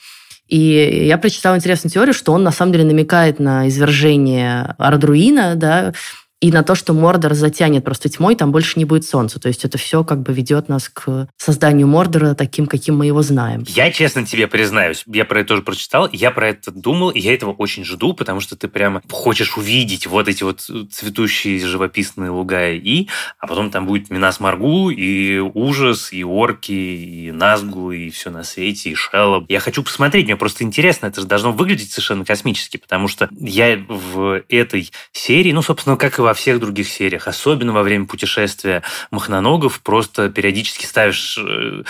И 0.49 1.05
я 1.07 1.19
прочитала 1.19 1.57
интересную 1.57 1.93
теорию, 1.93 2.15
что 2.15 2.33
он 2.33 2.43
на 2.43 2.51
самом 2.51 2.73
деле 2.73 2.85
намекает 2.85 3.39
на 3.39 3.69
извержение 3.69 4.75
Ардруина, 4.79 5.55
да, 5.57 5.93
и 6.41 6.53
на 6.53 6.63
то, 6.63 6.75
что 6.75 6.93
Мордор 6.93 7.35
затянет 7.35 7.85
просто 7.85 8.09
тьмой, 8.09 8.37
там 8.37 8.53
больше 8.53 8.79
не 8.79 8.85
будет 8.85 9.05
солнца. 9.05 9.41
То 9.41 9.49
есть 9.49 9.65
это 9.65 9.77
все 9.77 10.05
как 10.05 10.23
бы 10.23 10.33
ведет 10.33 10.69
нас 10.69 10.89
к 10.89 11.29
созданию 11.37 11.89
Мордора 11.89 12.35
таким, 12.35 12.67
каким 12.67 12.97
мы 12.97 13.07
его 13.07 13.23
знаем. 13.23 13.65
Я 13.67 13.91
честно 13.91 14.25
тебе 14.25 14.47
признаюсь, 14.47 15.03
я 15.07 15.25
про 15.25 15.41
это 15.41 15.49
тоже 15.49 15.63
прочитал, 15.63 16.09
я 16.13 16.31
про 16.31 16.51
это 16.51 16.71
думал, 16.71 17.11
и 17.11 17.19
я 17.19 17.35
этого 17.35 17.53
очень 17.53 17.85
жду, 17.85 18.13
потому 18.13 18.41
что 18.41 18.57
ты 18.57 18.69
прямо 18.69 19.03
хочешь 19.11 19.57
увидеть 19.57 20.07
вот 20.07 20.29
эти 20.29 20.45
вот 20.45 20.61
цветущие 20.61 21.59
живописные 21.59 22.31
луга 22.31 22.71
и, 22.71 23.09
а 23.39 23.47
потом 23.49 23.71
там 23.71 23.87
будет 23.87 24.11
Минас 24.11 24.39
Маргу, 24.39 24.91
и 24.91 25.39
ужас, 25.39 26.13
и 26.13 26.23
орки, 26.23 26.73
и 26.73 27.33
Назгу, 27.33 27.91
и 27.91 28.11
все 28.11 28.31
на 28.31 28.45
свете, 28.45 28.91
и 28.91 28.95
Шеллоб. 28.95 29.47
Я 29.49 29.59
хочу 29.59 29.83
посмотреть, 29.83 30.27
мне 30.27 30.37
просто 30.37 30.63
интересно, 30.63 31.07
это 31.07 31.21
же 31.21 31.27
должно 31.27 31.51
выглядеть 31.51 31.91
совершенно 31.91 32.25
космически, 32.25 32.77
потому 32.77 33.09
что 33.09 33.29
я 33.41 33.77
в 33.89 34.45
этой 34.49 34.91
серии, 35.13 35.51
ну, 35.51 35.63
собственно, 35.63 35.97
как 35.97 36.19
и 36.19 36.28
во 36.29 36.35
всех 36.35 36.61
других 36.61 36.91
сериях, 36.91 37.27
особенно 37.27 37.73
во 37.73 37.83
время 37.83 38.05
путешествия 38.05 38.83
махноногов, 39.11 39.81
просто 39.81 40.29
периодически 40.29 40.85
ставишь 40.85 41.39
э, 41.39 41.85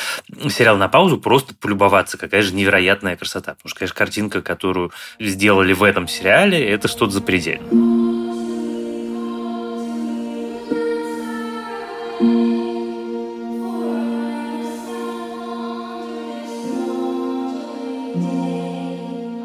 сериал 0.48 0.76
на 0.76 0.86
паузу, 0.86 1.18
просто 1.18 1.54
полюбоваться, 1.56 2.16
какая 2.18 2.42
же 2.42 2.54
невероятная 2.54 3.16
красота. 3.16 3.54
Потому 3.54 3.70
что, 3.70 3.78
конечно, 3.80 3.96
картинка, 3.96 4.40
которую 4.40 4.92
сделали 5.18 5.72
в 5.72 5.82
этом 5.82 6.06
сериале, 6.06 6.64
это 6.70 6.86
что-то 6.86 7.10
запредельное. 7.10 8.27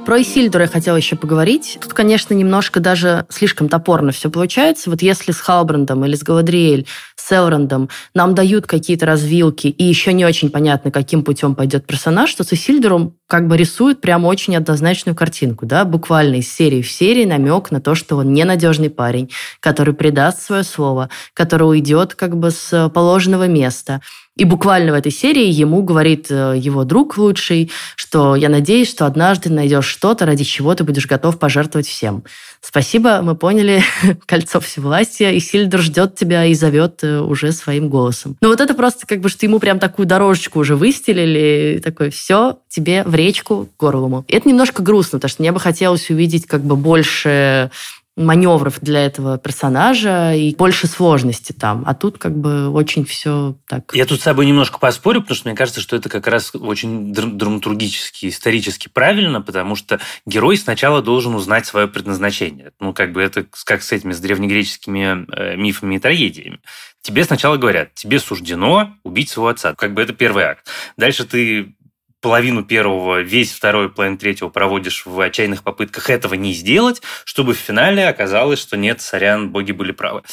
Про 0.06 0.22
Исильдура 0.22 0.64
я 0.66 0.70
хотела 0.70 0.98
еще 0.98 1.16
поговорить. 1.16 1.78
Тут, 1.82 1.94
конечно, 1.94 2.34
немножко 2.34 2.82
даже 2.82 3.26
слишком 3.30 3.70
топорно 3.70 4.12
все 4.12 4.30
получается. 4.30 4.90
Вот 4.90 5.02
если 5.02 5.32
с 5.32 5.40
Халбрандом 5.40 6.04
или 6.04 6.16
с 6.16 6.24
Галадриэль, 6.24 6.86
с 7.16 7.32
Элрандом 7.32 7.88
нам 8.14 8.36
дают 8.36 8.68
какие-то 8.68 9.06
развилки, 9.06 9.68
и 9.68 9.84
еще 9.84 10.12
не 10.12 10.26
очень 10.26 10.50
понятно, 10.50 10.92
каким 10.92 11.24
путем 11.24 11.56
пойдет 11.56 11.88
персонаж, 11.88 12.34
то 12.36 12.44
с 12.44 12.52
Исильдуром 12.52 13.16
как 13.34 13.48
бы 13.48 13.58
рисует 13.58 14.00
прям 14.00 14.26
очень 14.26 14.56
однозначную 14.56 15.16
картинку, 15.16 15.66
да, 15.66 15.86
буквально 15.86 16.36
из 16.36 16.54
серии 16.54 16.84
в 16.84 16.92
серии 16.92 17.26
намек 17.26 17.72
на 17.72 17.82
то, 17.82 17.96
что 17.96 18.18
он 18.18 18.32
ненадежный 18.32 18.92
парень, 18.92 19.32
который 19.60 19.96
предаст 19.96 20.44
свое 20.44 20.62
слово, 20.62 21.10
который 21.34 21.64
уйдет 21.64 22.14
как 22.14 22.38
бы 22.38 22.52
с 22.52 22.92
положенного 22.94 23.48
места, 23.48 24.02
и 24.36 24.46
буквально 24.46 24.94
в 24.94 24.96
этой 24.96 25.12
серии 25.12 25.48
ему 25.48 25.84
говорит 25.84 26.28
э, 26.32 26.56
его 26.58 26.86
друг 26.86 27.18
лучший, 27.18 27.72
что 27.96 28.36
я 28.36 28.50
надеюсь, 28.50 28.90
что 28.90 29.06
однажды 29.06 29.52
найдешь 29.52 29.86
что-то, 29.86 30.26
ради 30.26 30.44
чего 30.44 30.74
ты 30.74 30.84
будешь 30.84 31.06
готов 31.06 31.38
пожертвовать 31.38 31.88
всем. 31.88 32.24
Спасибо, 32.60 33.22
мы 33.22 33.36
поняли, 33.36 33.84
кольцо 34.26 34.60
всевластия, 34.60 35.32
и 35.32 35.40
Сильдер 35.40 35.82
ждет 35.82 36.16
тебя 36.16 36.46
и 36.46 36.56
зовет 36.56 37.04
э, 37.04 37.20
уже 37.20 37.52
своим 37.52 37.90
голосом. 37.90 38.36
Ну 38.42 38.50
вот 38.50 38.60
это 38.60 38.74
просто 38.74 39.06
как 39.06 39.22
бы, 39.22 39.30
что 39.30 39.46
ему 39.46 39.60
прям 39.60 39.78
такую 39.78 40.08
дорожечку 40.08 40.60
уже 40.60 40.76
выстелили, 40.76 41.80
такой, 41.84 42.10
все, 42.10 42.58
тебе 42.74 43.04
в 43.04 43.14
речку, 43.14 43.68
к 43.68 43.80
горлому. 43.80 44.26
Это 44.28 44.50
немножко 44.50 44.82
грустно, 44.82 45.20
потому 45.20 45.30
что 45.30 45.42
мне 45.44 45.52
бы 45.52 45.60
хотелось 45.60 46.10
увидеть 46.10 46.48
как 46.48 46.64
бы 46.64 46.76
больше 46.76 47.70
маневров 48.16 48.80
для 48.80 49.06
этого 49.06 49.40
персонажа 49.40 50.34
и 50.36 50.56
больше 50.56 50.88
сложности 50.88 51.52
там. 51.52 51.84
А 51.88 51.96
тут 51.96 52.20
как 52.20 52.38
бы 52.38 52.70
очень 52.70 53.06
все 53.06 53.56
так. 53.68 53.92
Я 53.94 54.06
тут 54.06 54.20
с 54.20 54.24
собой 54.24 54.46
немножко 54.46 54.78
поспорю, 54.78 55.22
потому 55.22 55.36
что 55.36 55.48
мне 55.50 55.58
кажется, 55.58 55.82
что 55.82 55.96
это 55.96 56.10
как 56.10 56.28
раз 56.28 56.54
очень 56.54 57.12
драматургически, 57.12 58.30
исторически 58.30 58.88
правильно, 58.88 59.42
потому 59.42 59.76
что 59.76 60.00
герой 60.28 60.58
сначала 60.58 61.02
должен 61.02 61.34
узнать 61.34 61.66
свое 61.66 61.88
предназначение. 61.88 62.72
Ну, 62.80 62.94
как 62.94 63.14
бы 63.14 63.22
это 63.22 63.46
как 63.66 63.82
с 63.82 63.92
этими, 63.92 64.14
с 64.14 64.20
древнегреческими 64.20 65.26
э, 65.36 65.56
мифами 65.56 65.96
и 65.96 66.00
трагедиями. 66.00 66.60
Тебе 67.02 67.24
сначала 67.24 67.58
говорят, 67.58 67.96
тебе 67.96 68.20
суждено 68.20 68.94
убить 69.04 69.30
своего 69.30 69.50
отца. 69.50 69.74
Как 69.76 69.94
бы 69.94 70.02
это 70.02 70.14
первый 70.14 70.44
акт. 70.44 70.68
Дальше 70.98 71.26
ты 71.26 71.74
половину 72.24 72.64
первого, 72.64 73.20
весь 73.20 73.52
второй, 73.52 73.90
половину 73.90 74.18
третьего 74.18 74.48
проводишь 74.48 75.06
в 75.06 75.20
отчаянных 75.20 75.62
попытках 75.62 76.10
этого 76.10 76.36
не 76.36 76.54
сделать, 76.54 77.02
чтобы 77.26 77.54
в 77.54 77.58
финале 77.58 78.08
оказалось, 78.08 78.60
что 78.60 78.78
нет, 78.78 79.02
сорян, 79.02 79.50
боги 79.50 79.74
были 79.74 79.92
правы. 79.92 80.24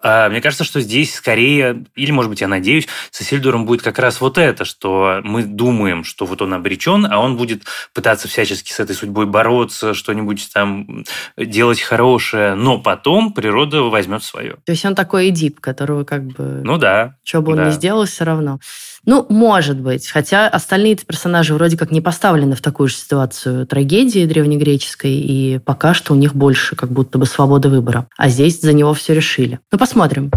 А, 0.00 0.28
мне 0.28 0.40
кажется, 0.40 0.62
что 0.62 0.80
здесь 0.80 1.12
скорее, 1.12 1.84
или, 1.96 2.12
может 2.12 2.30
быть, 2.30 2.40
я 2.40 2.46
надеюсь, 2.46 2.86
с 3.10 3.20
Исильдуром 3.20 3.66
будет 3.66 3.82
как 3.82 3.98
раз 3.98 4.20
вот 4.20 4.38
это, 4.38 4.64
что 4.64 5.20
мы 5.24 5.42
думаем, 5.42 6.04
что 6.04 6.24
вот 6.24 6.40
он 6.40 6.54
обречен, 6.54 7.04
а 7.10 7.18
он 7.18 7.36
будет 7.36 7.64
пытаться 7.92 8.28
всячески 8.28 8.72
с 8.72 8.78
этой 8.78 8.94
судьбой 8.94 9.26
бороться, 9.26 9.92
что-нибудь 9.92 10.48
там 10.54 11.04
делать 11.36 11.80
хорошее, 11.80 12.54
но 12.54 12.78
потом 12.78 13.32
природа 13.32 13.82
возьмет 13.82 14.22
свое. 14.22 14.58
То 14.64 14.72
есть 14.72 14.84
он 14.84 14.94
такой 14.94 15.30
Эдип, 15.30 15.58
которого 15.58 16.04
как 16.04 16.26
бы... 16.26 16.60
Ну 16.62 16.78
да. 16.78 17.16
Что 17.24 17.42
бы 17.42 17.52
он 17.52 17.58
да. 17.58 17.66
ни 17.66 17.70
сделал, 17.72 18.04
все 18.04 18.24
равно. 18.24 18.60
Ну, 19.06 19.26
может 19.28 19.80
быть. 19.80 20.08
Хотя 20.08 20.48
остальные 20.48 20.96
персонажи 20.96 21.54
вроде 21.54 21.76
как 21.76 21.90
не 21.90 22.00
поставлены 22.00 22.54
в 22.54 22.60
такую 22.60 22.88
же 22.88 22.94
ситуацию 22.94 23.66
трагедии 23.66 24.26
древнегреческой, 24.26 25.12
и 25.12 25.58
пока 25.58 25.94
что 25.94 26.12
у 26.12 26.16
них 26.16 26.34
больше 26.34 26.76
как 26.76 26.90
будто 26.90 27.18
бы 27.18 27.26
свободы 27.26 27.68
выбора. 27.68 28.08
А 28.16 28.28
здесь 28.28 28.60
за 28.60 28.72
него 28.72 28.94
все 28.94 29.14
решили. 29.14 29.60
Ну, 29.72 29.78
посмотрим. 29.78 30.30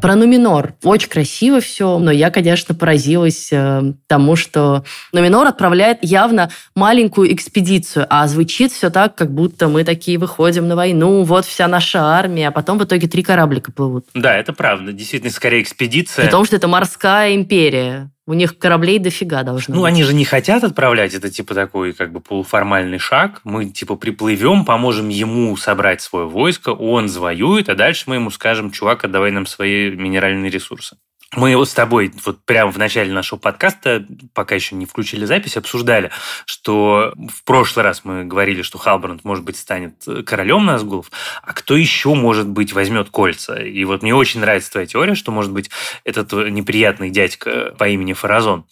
Про 0.00 0.14
Нуминор. 0.14 0.74
Очень 0.84 1.08
красиво 1.08 1.60
все, 1.60 1.98
но 1.98 2.10
я, 2.10 2.30
конечно, 2.30 2.74
поразилась 2.74 3.48
э, 3.50 3.92
тому, 4.06 4.36
что 4.36 4.84
Нуминор 5.12 5.46
отправляет 5.46 5.98
явно 6.02 6.50
маленькую 6.74 7.32
экспедицию, 7.32 8.06
а 8.10 8.26
звучит 8.28 8.72
все 8.72 8.90
так, 8.90 9.14
как 9.14 9.32
будто 9.32 9.68
мы 9.68 9.84
такие 9.84 10.18
выходим 10.18 10.68
на 10.68 10.76
войну, 10.76 11.22
вот 11.22 11.46
вся 11.46 11.66
наша 11.66 12.02
армия, 12.02 12.48
а 12.48 12.52
потом 12.52 12.78
в 12.78 12.84
итоге 12.84 13.08
три 13.08 13.22
кораблика 13.22 13.72
плывут. 13.72 14.06
Да, 14.14 14.36
это 14.36 14.52
правда. 14.52 14.92
Действительно, 14.92 15.32
скорее 15.32 15.62
экспедиция. 15.62 16.24
При 16.24 16.30
том, 16.30 16.44
что 16.44 16.56
это 16.56 16.68
морская 16.68 17.34
империя. 17.34 18.10
У 18.28 18.34
них 18.34 18.58
кораблей 18.58 18.98
дофига 18.98 19.44
должно 19.44 19.74
Ну, 19.76 19.80
быть. 19.82 19.88
они 19.88 20.02
же 20.02 20.12
не 20.12 20.24
хотят 20.24 20.64
отправлять, 20.64 21.14
это 21.14 21.30
типа 21.30 21.54
такой 21.54 21.92
как 21.92 22.12
бы 22.12 22.20
полуформальный 22.20 22.98
шаг. 22.98 23.40
Мы 23.44 23.66
типа 23.66 23.94
приплывем, 23.94 24.64
поможем 24.64 25.08
ему 25.08 25.56
собрать 25.56 26.00
свое 26.02 26.26
войско, 26.26 26.70
он 26.70 27.08
завоюет, 27.08 27.68
а 27.68 27.76
дальше 27.76 28.04
мы 28.06 28.16
ему 28.16 28.30
скажем, 28.30 28.72
чувак, 28.72 29.04
отдавай 29.04 29.30
нам 29.30 29.46
свои 29.46 29.90
минеральные 29.92 30.50
ресурсы. 30.50 30.96
Мы 31.34 31.56
вот 31.56 31.68
с 31.68 31.74
тобой 31.74 32.12
вот 32.24 32.44
прямо 32.44 32.70
в 32.70 32.78
начале 32.78 33.12
нашего 33.12 33.38
подкаста, 33.38 34.06
пока 34.32 34.54
еще 34.54 34.76
не 34.76 34.86
включили 34.86 35.24
запись, 35.24 35.56
обсуждали, 35.56 36.10
что 36.44 37.12
в 37.16 37.42
прошлый 37.42 37.84
раз 37.84 38.04
мы 38.04 38.24
говорили, 38.24 38.62
что 38.62 38.78
Халбранд, 38.78 39.24
может 39.24 39.44
быть, 39.44 39.56
станет 39.56 40.04
королем 40.24 40.64
Назгулов, 40.64 41.10
а 41.42 41.52
кто 41.52 41.76
еще, 41.76 42.14
может 42.14 42.46
быть, 42.46 42.72
возьмет 42.72 43.10
кольца? 43.10 43.56
И 43.56 43.84
вот 43.84 44.02
мне 44.02 44.14
очень 44.14 44.40
нравится 44.40 44.70
твоя 44.70 44.86
теория, 44.86 45.14
что, 45.16 45.32
может 45.32 45.52
быть, 45.52 45.68
этот 46.04 46.32
неприятный 46.32 47.10
дядька 47.10 47.74
по 47.76 47.88
имени 47.88 48.12
Фаразон, 48.12 48.64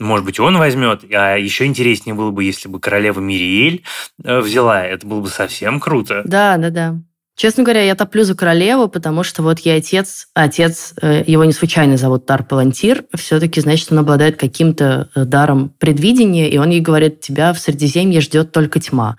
может 0.00 0.26
быть, 0.26 0.40
он 0.40 0.58
возьмет, 0.58 1.04
а 1.12 1.36
еще 1.36 1.64
интереснее 1.64 2.14
было 2.14 2.32
бы, 2.32 2.42
если 2.42 2.68
бы 2.68 2.80
королева 2.80 3.20
Мириэль 3.20 3.84
э, 4.24 4.40
взяла, 4.40 4.84
это 4.84 5.06
было 5.06 5.20
бы 5.20 5.28
совсем 5.28 5.78
круто. 5.78 6.22
Да, 6.24 6.56
да, 6.56 6.70
да. 6.70 6.96
Честно 7.40 7.62
говоря, 7.62 7.80
я 7.80 7.94
топлю 7.94 8.22
за 8.24 8.34
королеву, 8.34 8.86
потому 8.86 9.22
что 9.22 9.42
вот 9.42 9.60
ей 9.60 9.78
отец, 9.78 10.28
отец, 10.34 10.92
э, 11.00 11.24
его 11.26 11.42
не 11.46 11.54
случайно 11.54 11.96
зовут 11.96 12.26
Тар 12.26 12.44
Палантир, 12.44 13.04
все-таки, 13.16 13.62
значит, 13.62 13.90
он 13.90 14.00
обладает 14.00 14.36
каким-то 14.36 15.08
э, 15.14 15.24
даром 15.24 15.70
предвидения, 15.78 16.50
и 16.50 16.58
он 16.58 16.68
ей 16.68 16.82
говорит, 16.82 17.22
тебя 17.22 17.54
в 17.54 17.58
Средиземье 17.58 18.20
ждет 18.20 18.52
только 18.52 18.78
тьма. 18.78 19.16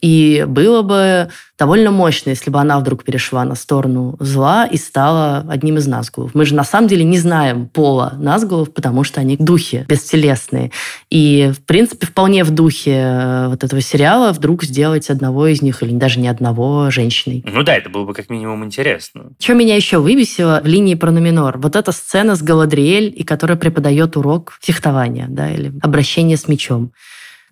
И 0.00 0.44
было 0.48 0.82
бы 0.82 1.28
довольно 1.58 1.90
мощно, 1.90 2.30
если 2.30 2.50
бы 2.50 2.58
она 2.58 2.80
вдруг 2.80 3.04
перешла 3.04 3.44
на 3.44 3.54
сторону 3.54 4.16
зла 4.18 4.66
и 4.66 4.78
стала 4.78 5.44
одним 5.48 5.76
из 5.76 5.86
Назгулов. 5.86 6.34
Мы 6.34 6.46
же 6.46 6.54
на 6.54 6.64
самом 6.64 6.88
деле 6.88 7.04
не 7.04 7.18
знаем 7.18 7.68
пола 7.68 8.14
Назгулов, 8.16 8.72
потому 8.72 9.04
что 9.04 9.20
они 9.20 9.36
духи 9.36 9.84
бестелесные. 9.86 10.72
И, 11.10 11.52
в 11.54 11.62
принципе, 11.64 12.06
вполне 12.06 12.44
в 12.44 12.50
духе 12.50 12.92
э, 12.92 13.48
вот 13.48 13.62
этого 13.62 13.82
сериала 13.82 14.32
вдруг 14.32 14.64
сделать 14.64 15.10
одного 15.10 15.48
из 15.48 15.60
них, 15.60 15.82
или 15.82 15.92
даже 15.92 16.18
не 16.18 16.28
одного, 16.28 16.90
женщиной. 16.90 17.44
Ну 17.46 17.62
да, 17.62 17.76
это 17.76 17.90
было 17.90 18.04
бы 18.04 18.14
как 18.14 18.30
минимум 18.30 18.64
интересно. 18.64 19.32
Что 19.38 19.54
меня 19.54 19.76
еще 19.76 19.98
выбесило 19.98 20.62
в 20.64 20.66
линии 20.66 20.94
про 20.94 21.10
Номинор? 21.10 21.58
Вот 21.58 21.76
эта 21.76 21.92
сцена 21.92 22.36
с 22.36 22.42
Галадриэль, 22.42 23.12
и 23.14 23.22
которая 23.22 23.58
преподает 23.58 24.16
урок 24.16 24.58
фехтования, 24.62 25.26
да, 25.28 25.50
или 25.50 25.72
обращения 25.82 26.38
с 26.38 26.48
мечом. 26.48 26.92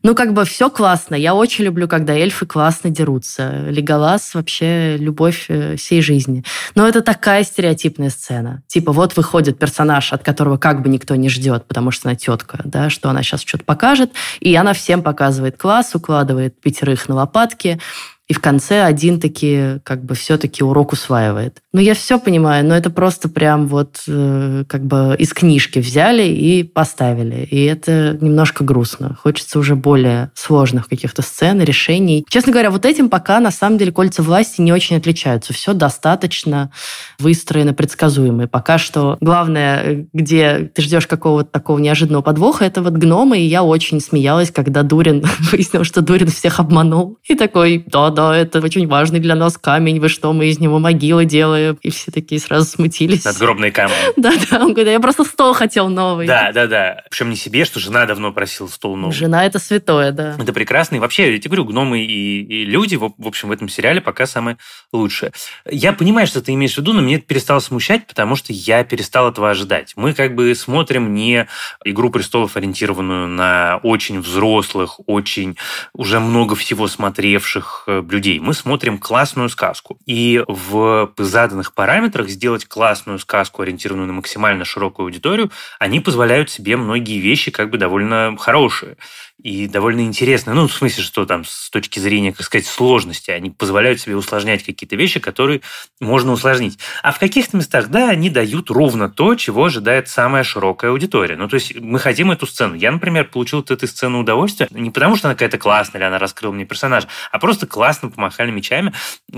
Ну, 0.03 0.15
как 0.15 0.33
бы 0.33 0.45
все 0.45 0.71
классно. 0.71 1.15
Я 1.15 1.35
очень 1.35 1.65
люблю, 1.65 1.89
когда 1.89 2.15
эльфы 2.15 2.47
классно 2.47 2.91
дерутся. 2.91 3.67
Леголас 3.69 4.35
вообще 4.35 4.97
любовь 4.97 5.47
э, 5.49 5.77
всей 5.77 6.03
жизни. 6.03 6.45
Но 6.75 6.87
это 6.87 7.03
такая 7.03 7.43
стереотипная 7.43 8.11
сцена. 8.11 8.63
Типа 8.69 8.93
вот 8.93 9.17
выходит 9.17 9.59
персонаж, 9.59 10.13
от 10.13 10.23
которого 10.23 10.57
как 10.57 10.83
бы 10.83 10.89
никто 10.89 11.17
не 11.17 11.29
ждет, 11.29 11.67
потому 11.67 11.91
что 11.91 12.09
она 12.09 12.17
тетка, 12.17 12.61
да, 12.65 12.91
что 12.91 13.11
она 13.11 13.23
сейчас 13.23 13.43
что-то 13.43 13.65
покажет, 13.65 14.13
и 14.41 14.55
она 14.55 14.73
всем 14.73 15.03
показывает 15.03 15.57
класс, 15.57 15.95
укладывает 15.95 16.61
пятерых 16.61 17.09
на 17.09 17.17
лопатки, 17.17 17.81
и 18.29 18.35
в 18.35 18.41
конце 18.41 18.83
один 18.85 19.21
таки 19.21 19.81
как 19.85 20.05
бы 20.05 20.14
все-таки 20.14 20.62
урок 20.62 20.93
усваивает. 20.93 21.62
Ну, 21.73 21.81
я 21.81 21.95
все 21.95 22.21
понимаю, 22.21 22.64
но 22.64 22.77
это 22.77 22.91
просто 22.91 23.31
прям 23.31 23.67
вот 23.69 24.03
э, 24.07 24.64
как 24.69 24.85
бы 24.85 25.17
из 25.19 25.33
книжки 25.33 25.79
взяли 25.79 26.25
и 26.25 26.62
поставили. 26.62 27.47
И 27.51 27.64
это 27.64 28.19
немножко 28.21 28.64
грустно. 28.64 29.17
Хочется 29.23 29.59
уже 29.59 29.77
более 29.77 30.31
сложных 30.35 30.88
каких-то 30.88 31.23
сцен, 31.23 31.62
решений. 31.62 32.27
Честно 32.29 32.53
говоря, 32.53 32.71
вот 32.71 32.85
этим 32.85 33.09
пока 33.09 33.41
на 33.41 33.51
самом 33.51 33.79
деле 33.79 33.93
кольца 33.93 34.23
власти 34.23 34.61
не 34.61 34.75
очень 34.75 34.97
отличаются. 34.97 35.55
Все 35.55 35.73
достаточно 35.73 36.71
выстроено, 37.19 37.73
предсказуемо. 37.73 38.45
И 38.45 38.47
пока 38.47 38.77
что 38.77 39.17
главное, 39.23 40.07
где 40.12 40.71
ты 40.75 40.83
ждешь 40.83 41.07
какого-то 41.07 41.51
такого 41.51 41.79
неожиданного 41.79 42.23
подвоха, 42.23 42.67
это 42.67 42.83
вот 42.83 42.93
гномы. 42.93 43.38
И 43.38 43.47
я 43.47 43.62
очень 43.62 44.01
смеялась, 44.01 44.51
когда 44.51 44.83
Дурин 44.83 45.25
выяснил, 45.51 45.85
что 45.85 46.03
Дурин 46.03 46.29
всех 46.29 46.61
обманул. 46.61 47.19
И 47.25 47.35
такой, 47.35 47.85
да, 47.87 48.11
да, 48.19 48.37
это 48.37 48.59
очень 48.59 48.89
важный 48.89 49.21
для 49.21 49.37
нас 49.37 49.57
камень, 49.57 50.01
вы 50.01 50.09
что, 50.09 50.33
мы 50.33 50.47
из 50.47 50.59
него 50.59 50.81
могилы 50.81 51.25
делаем? 51.25 51.79
И 51.83 51.91
все 51.91 52.11
такие 52.11 52.41
сразу 52.41 52.67
смутились. 52.67 53.25
Надгробный 53.25 53.71
камень. 53.71 53.95
Да-да, 54.17 54.65
он 54.65 54.73
говорит, 54.73 54.93
я 54.93 54.99
просто 54.99 55.23
стол 55.23 55.55
хотел 55.55 55.89
новый. 55.89 56.27
Да-да-да. 56.27 57.05
Причем 57.11 57.31
не 57.31 57.37
себе, 57.37 57.65
что 57.65 57.79
жена 57.79 58.07
давно 58.07 58.33
просила 58.33 58.67
стол 58.67 58.97
новый. 58.97 59.15
Жена 59.15 59.47
это 59.47 59.61
святое, 59.61 60.11
да. 60.11 60.35
Это 60.37 60.53
прекрасно. 60.53 60.97
И 60.97 60.99
вообще, 60.99 61.33
я 61.33 61.39
тебе 61.39 61.51
говорю, 61.51 61.67
гномы 61.67 62.01
и, 62.01 62.43
и 62.43 62.65
люди, 62.65 62.97
в, 62.97 63.15
в 63.17 63.27
общем, 63.29 63.51
в 63.51 63.53
этом 63.53 63.69
сериале 63.69 64.01
пока 64.01 64.27
самые 64.27 64.57
лучшие. 64.93 65.31
Я 65.71 65.93
понимаю, 65.93 66.27
что 66.27 66.43
ты 66.43 66.53
имеешь 66.55 66.75
в 66.75 66.79
виду, 66.79 66.95
но 66.95 67.03
мне 67.03 67.17
это 67.17 67.25
перестало 67.25 67.61
смущать, 67.61 68.09
потому 68.09 68.35
что 68.35 68.53
я 68.53 68.83
перестал 68.83 69.31
этого 69.31 69.49
ожидать. 69.51 69.93
Мы 69.95 70.13
как 70.13 70.35
бы 70.35 70.53
смотрим 70.57 71.15
не 71.15 71.47
«Игру 71.85 72.11
престолов», 72.11 72.57
ориентированную 72.57 73.29
на 73.29 73.79
очень 73.85 74.21
взрослых, 74.21 74.99
очень 75.07 75.57
уже 75.93 76.19
много 76.19 76.57
всего 76.57 76.89
смотревших 76.89 77.85
э, 77.87 78.03
людей. 78.12 78.38
Мы 78.40 78.55
смотрим 78.55 78.99
классную 78.99 79.49
сказку. 79.49 79.99
И 80.07 80.42
в 80.47 81.12
заданных 81.18 81.75
параметрах 81.75 82.29
сделать 82.29 82.66
классную 82.66 83.18
сказку, 83.18 83.62
ориентированную 83.62 84.07
на 84.07 84.12
максимально 84.14 84.64
широкую 84.64 85.05
аудиторию, 85.05 85.51
они 85.79 86.01
позволяют 86.01 86.51
себе 86.51 86.77
многие 86.77 87.18
вещи 87.18 87.51
как 87.51 87.71
бы 87.71 87.79
довольно 87.79 88.37
хорошие 88.38 88.97
и 89.42 89.68
довольно 89.68 90.01
интересно. 90.01 90.55
Ну, 90.55 90.66
в 90.66 90.72
смысле, 90.72 91.03
что 91.03 91.24
там 91.27 91.44
с 91.44 91.70
точки 91.70 91.98
зрения, 91.98 92.33
как 92.33 92.44
сказать, 92.44 92.66
сложности, 92.66 93.31
они 93.31 93.51
позволяют 93.51 94.01
себе 94.01 94.16
усложнять 94.16 94.64
какие-то 94.64 94.96
вещи, 94.96 95.20
которые 95.20 95.61
можно 96.01 96.33
усложнить. 96.33 96.79
А 97.03 97.12
в 97.12 97.18
каких-то 97.18 97.57
местах, 97.57 97.88
да, 97.88 98.09
они 98.11 98.31
дают 98.31 98.70
ровно 98.70 99.09
то, 99.09 99.35
чего 99.35 99.66
ожидает 99.66 100.09
самая 100.09 100.42
широкая 100.42 100.90
аудитория. 100.90 101.37
Ну, 101.37 101.48
то 101.48 101.55
есть 101.55 101.79
мы 101.79 101.98
хотим 101.98 102.31
эту 102.31 102.46
сцену. 102.46 102.74
Я, 102.74 102.90
например, 102.90 103.29
получил 103.29 103.61
от 103.61 103.70
этой 103.70 103.88
сцены 103.88 104.18
удовольствие 104.18 104.68
не 104.70 104.90
потому, 104.90 105.16
что 105.16 105.29
она 105.29 105.35
какая-то 105.35 105.59
классная, 105.59 106.01
или 106.01 106.07
она 106.07 106.18
раскрыла 106.18 106.53
мне 106.53 106.64
персонажа, 106.64 107.09
а 107.31 107.38
просто 107.38 107.66
классно 107.66 108.11
помахали 108.11 108.51
мечами. 108.51 108.92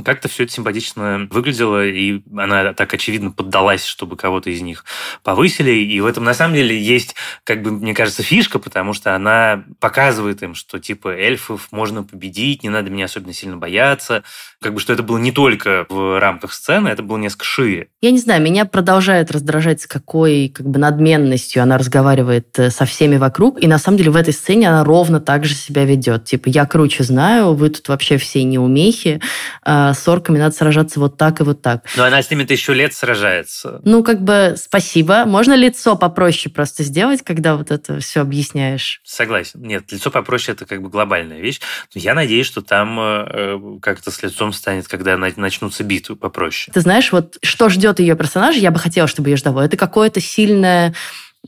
Как-то 0.04 0.28
все 0.28 0.44
это 0.44 0.52
симпатично 0.52 1.28
выглядело, 1.30 1.84
и 1.84 2.22
она 2.36 2.72
так 2.72 2.92
очевидно 2.94 3.30
поддалась, 3.30 3.84
чтобы 3.84 4.16
кого-то 4.16 4.50
из 4.50 4.60
них 4.60 4.84
повысили. 5.22 5.70
И 5.70 6.00
в 6.00 6.06
этом, 6.06 6.24
на 6.24 6.34
самом 6.34 6.54
деле, 6.54 6.78
есть, 6.80 7.14
как 7.44 7.62
бы, 7.62 7.70
мне 7.70 7.94
кажется, 7.94 8.22
фишка, 8.22 8.58
потому 8.58 8.92
что 8.92 9.14
она 9.14 9.64
показывает 9.90 10.40
им, 10.44 10.54
что 10.54 10.78
типа 10.78 11.08
эльфов 11.08 11.72
можно 11.72 12.04
победить, 12.04 12.62
не 12.62 12.68
надо 12.68 12.90
меня 12.90 13.06
особенно 13.06 13.32
сильно 13.32 13.56
бояться. 13.56 14.22
Как 14.60 14.72
бы 14.72 14.78
что 14.78 14.92
это 14.92 15.02
было 15.02 15.18
не 15.18 15.32
только 15.32 15.84
в 15.88 16.20
рамках 16.20 16.52
сцены, 16.52 16.86
это 16.86 17.02
было 17.02 17.16
несколько 17.16 17.44
шире. 17.44 17.89
Я 18.02 18.12
не 18.12 18.18
знаю, 18.18 18.40
меня 18.40 18.64
продолжает 18.64 19.30
раздражать, 19.30 19.82
с 19.82 19.86
какой 19.86 20.48
как 20.48 20.66
бы 20.66 20.78
надменностью 20.78 21.62
она 21.62 21.76
разговаривает 21.76 22.58
э, 22.58 22.70
со 22.70 22.86
всеми 22.86 23.18
вокруг. 23.18 23.62
И 23.62 23.66
на 23.66 23.76
самом 23.76 23.98
деле 23.98 24.10
в 24.10 24.16
этой 24.16 24.32
сцене 24.32 24.70
она 24.70 24.84
ровно 24.84 25.20
так 25.20 25.44
же 25.44 25.54
себя 25.54 25.84
ведет. 25.84 26.24
Типа, 26.24 26.48
я 26.48 26.64
круче 26.64 27.04
знаю, 27.04 27.52
вы 27.52 27.68
тут 27.68 27.86
вообще 27.88 28.16
все 28.16 28.42
неумехи, 28.42 29.20
а 29.62 29.92
с 29.92 30.08
орками 30.08 30.38
надо 30.38 30.54
сражаться 30.54 30.98
вот 30.98 31.18
так 31.18 31.40
и 31.40 31.44
вот 31.44 31.60
так. 31.60 31.84
Но 31.94 32.04
она 32.04 32.22
с 32.22 32.30
ними 32.30 32.44
тысячу 32.44 32.72
лет 32.72 32.94
сражается. 32.94 33.82
Ну, 33.84 34.02
как 34.02 34.22
бы 34.22 34.54
спасибо. 34.56 35.26
Можно 35.26 35.52
лицо 35.54 35.94
попроще 35.94 36.50
просто 36.50 36.84
сделать, 36.84 37.20
когда 37.20 37.54
вот 37.54 37.70
это 37.70 38.00
все 38.00 38.22
объясняешь? 38.22 39.02
Согласен. 39.04 39.60
Нет, 39.60 39.92
лицо 39.92 40.10
попроще 40.10 40.56
это 40.56 40.64
как 40.64 40.80
бы 40.80 40.88
глобальная 40.88 41.40
вещь. 41.40 41.60
Но 41.94 42.00
я 42.00 42.14
надеюсь, 42.14 42.46
что 42.46 42.62
там 42.62 42.98
э, 42.98 43.58
как-то 43.82 44.10
с 44.10 44.22
лицом 44.22 44.54
станет, 44.54 44.88
когда 44.88 45.18
начнутся 45.18 45.84
битвы 45.84 46.16
попроще. 46.16 46.72
Ты 46.72 46.80
знаешь, 46.80 47.12
вот 47.12 47.36
что 47.42 47.68
ждет 47.68 47.89
ее 47.98 48.14
персонажа, 48.14 48.60
я 48.60 48.70
бы 48.70 48.78
хотела, 48.78 49.08
чтобы 49.08 49.30
ее 49.30 49.36
ждало. 49.36 49.62
Это 49.62 49.76
какое-то 49.76 50.20
сильное 50.20 50.94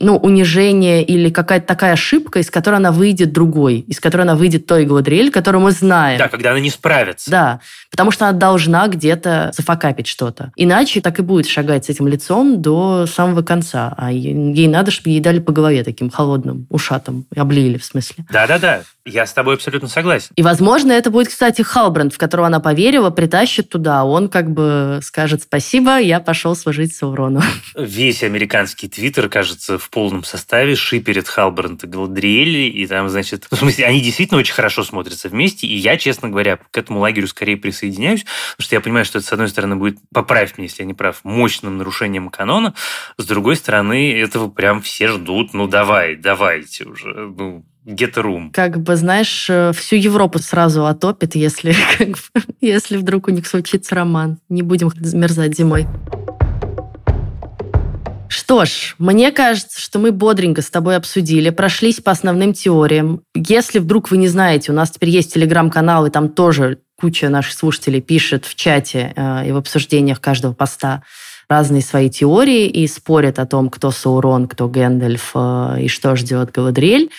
ну, 0.00 0.16
унижение 0.16 1.05
или 1.05 1.28
какая-то 1.31 1.66
такая 1.66 1.92
ошибка, 1.92 2.38
из 2.38 2.50
которой 2.50 2.76
она 2.76 2.92
выйдет 2.92 3.33
другой, 3.33 3.81
из 3.81 4.00
которой 4.00 4.22
она 4.22 4.35
выйдет 4.35 4.66
той 4.66 4.85
Гладриэль, 4.85 5.31
которую 5.31 5.62
мы 5.62 5.70
знаем. 5.70 6.18
Да, 6.18 6.28
когда 6.28 6.50
она 6.50 6.61
не 6.61 6.70
справится. 6.70 7.31
Да, 7.31 7.61
потому 7.90 8.11
что 8.11 8.28
она 8.28 8.37
должна 8.37 8.88
где-то 8.88 9.52
зафакапить 9.55 10.07
что-то. 10.07 10.50
Иначе 10.57 11.00
так 11.00 11.18
и 11.18 11.22
будет 11.22 11.46
шагать 11.46 11.85
с 11.85 11.88
этим 11.90 12.09
лицом 12.09 12.62
до 12.62 13.07
самого 13.07 13.42
конца. 13.42 13.94
А 13.96 14.11
ей 14.11 14.66
надо, 14.66 14.90
чтобы 14.90 15.11
ей 15.11 15.20
дали 15.20 15.40
по 15.40 15.52
голове 15.52 15.85
таким 15.85 16.11
холодным, 16.11 16.66
ушатом, 16.70 17.26
облили 17.37 17.76
в 17.76 17.85
смысле. 17.85 18.24
Да-да-да, 18.31 18.83
я 19.04 19.26
с 19.26 19.32
тобой 19.32 19.54
абсолютно 19.54 19.88
согласен. 19.88 20.30
И, 20.36 20.42
возможно, 20.42 20.92
это 20.92 21.10
будет, 21.10 21.28
кстати, 21.28 21.62
Халбранд, 21.62 22.14
в 22.14 22.18
которого 22.18 22.46
она 22.46 22.60
поверила, 22.60 23.10
притащит 23.10 23.68
туда. 23.68 24.04
Он 24.04 24.28
как 24.28 24.50
бы 24.50 25.00
скажет 25.02 25.42
спасибо, 25.42 25.98
я 25.98 26.20
пошел 26.20 26.54
служить 26.54 26.94
Саурону. 26.94 27.42
Весь 27.76 28.22
американский 28.22 28.88
твиттер, 28.88 29.28
кажется, 29.28 29.78
в 29.78 29.90
полном 29.90 30.22
составе 30.22 30.76
шиперит 30.76 31.26
Халбранд 31.28 31.82
и 31.84 31.86
Галадриэль, 31.86 32.76
и 32.76 32.86
там, 32.86 33.08
значит, 33.08 33.46
в 33.50 33.56
смысле, 33.56 33.86
они 33.86 34.00
действительно 34.00 34.38
очень 34.38 34.54
хорошо 34.54 34.84
смотрятся 34.84 35.28
вместе, 35.28 35.66
и 35.66 35.76
я, 35.76 35.96
честно 35.96 36.28
говоря, 36.28 36.58
к 36.70 36.78
этому 36.78 37.00
лагерю 37.00 37.26
скорее 37.26 37.56
присоединяюсь, 37.56 38.24
потому 38.56 38.64
что 38.64 38.74
я 38.76 38.80
понимаю, 38.80 39.04
что 39.04 39.18
это, 39.18 39.26
с 39.26 39.32
одной 39.32 39.48
стороны, 39.48 39.76
будет, 39.76 39.98
поправь 40.12 40.56
меня, 40.58 40.68
если 40.68 40.82
я 40.82 40.86
не 40.86 40.94
прав, 40.94 41.20
мощным 41.24 41.78
нарушением 41.78 42.28
канона, 42.28 42.74
с 43.16 43.24
другой 43.24 43.56
стороны, 43.56 44.12
этого 44.12 44.48
прям 44.48 44.80
все 44.80 45.08
ждут, 45.08 45.54
ну 45.54 45.66
давай, 45.66 46.16
давайте 46.16 46.84
уже, 46.84 47.08
ну, 47.08 47.64
get 47.87 48.12
a 48.16 48.23
room. 48.23 48.51
Как 48.53 48.81
бы, 48.81 48.97
знаешь, 48.97 49.49
э, 49.49 49.73
всю 49.73 49.97
Европу 49.97 50.38
сразу 50.38 50.87
отопит, 50.87 51.35
если, 51.35 51.75
как 51.99 52.09
бы, 52.09 52.42
если 52.61 52.97
вдруг 52.97 53.29
у 53.29 53.31
них 53.31 53.47
случится 53.47 53.95
роман. 53.95 54.38
Не 54.49 54.62
будем 54.62 54.90
замерзать 55.01 55.57
зимой. 55.57 55.87
Что 58.29 58.64
ж, 58.64 58.95
мне 58.99 59.31
кажется, 59.31 59.79
что 59.79 59.99
мы 59.99 60.11
бодренько 60.11 60.62
с 60.62 60.71
тобой 60.71 60.97
обсудили, 60.97 61.51
прошлись 61.51 62.01
по 62.01 62.12
основным 62.12 62.55
теориям. 62.55 63.21
Если 63.35 63.79
вдруг 63.79 64.11
вы 64.11 64.16
не 64.16 64.29
знаете, 64.29 64.73
у 64.73 64.75
нас 64.75 64.90
теперь 64.90 65.11
есть 65.11 65.35
телеграм-канал, 65.35 66.07
и 66.07 66.11
там 66.11 66.31
тоже 66.31 66.79
куча 66.99 67.29
наших 67.29 67.53
слушателей 67.53 68.01
пишет 68.01 68.47
в 68.47 68.55
чате 68.55 69.12
э, 69.16 69.49
и 69.49 69.53
в 69.53 69.57
обсуждениях 69.59 70.21
каждого 70.21 70.55
поста 70.55 71.03
разные 71.49 71.83
свои 71.83 72.09
теории 72.09 72.68
и 72.68 72.87
спорят 72.87 73.38
о 73.38 73.47
том, 73.47 73.68
кто 73.68 73.90
Саурон, 73.90 74.49
кто 74.49 74.68
Гэндальф 74.68 75.33
э, 75.35 75.77
и 75.83 75.88
что 75.88 76.16
ждет 76.16 76.53
Галадриэль. 76.53 77.11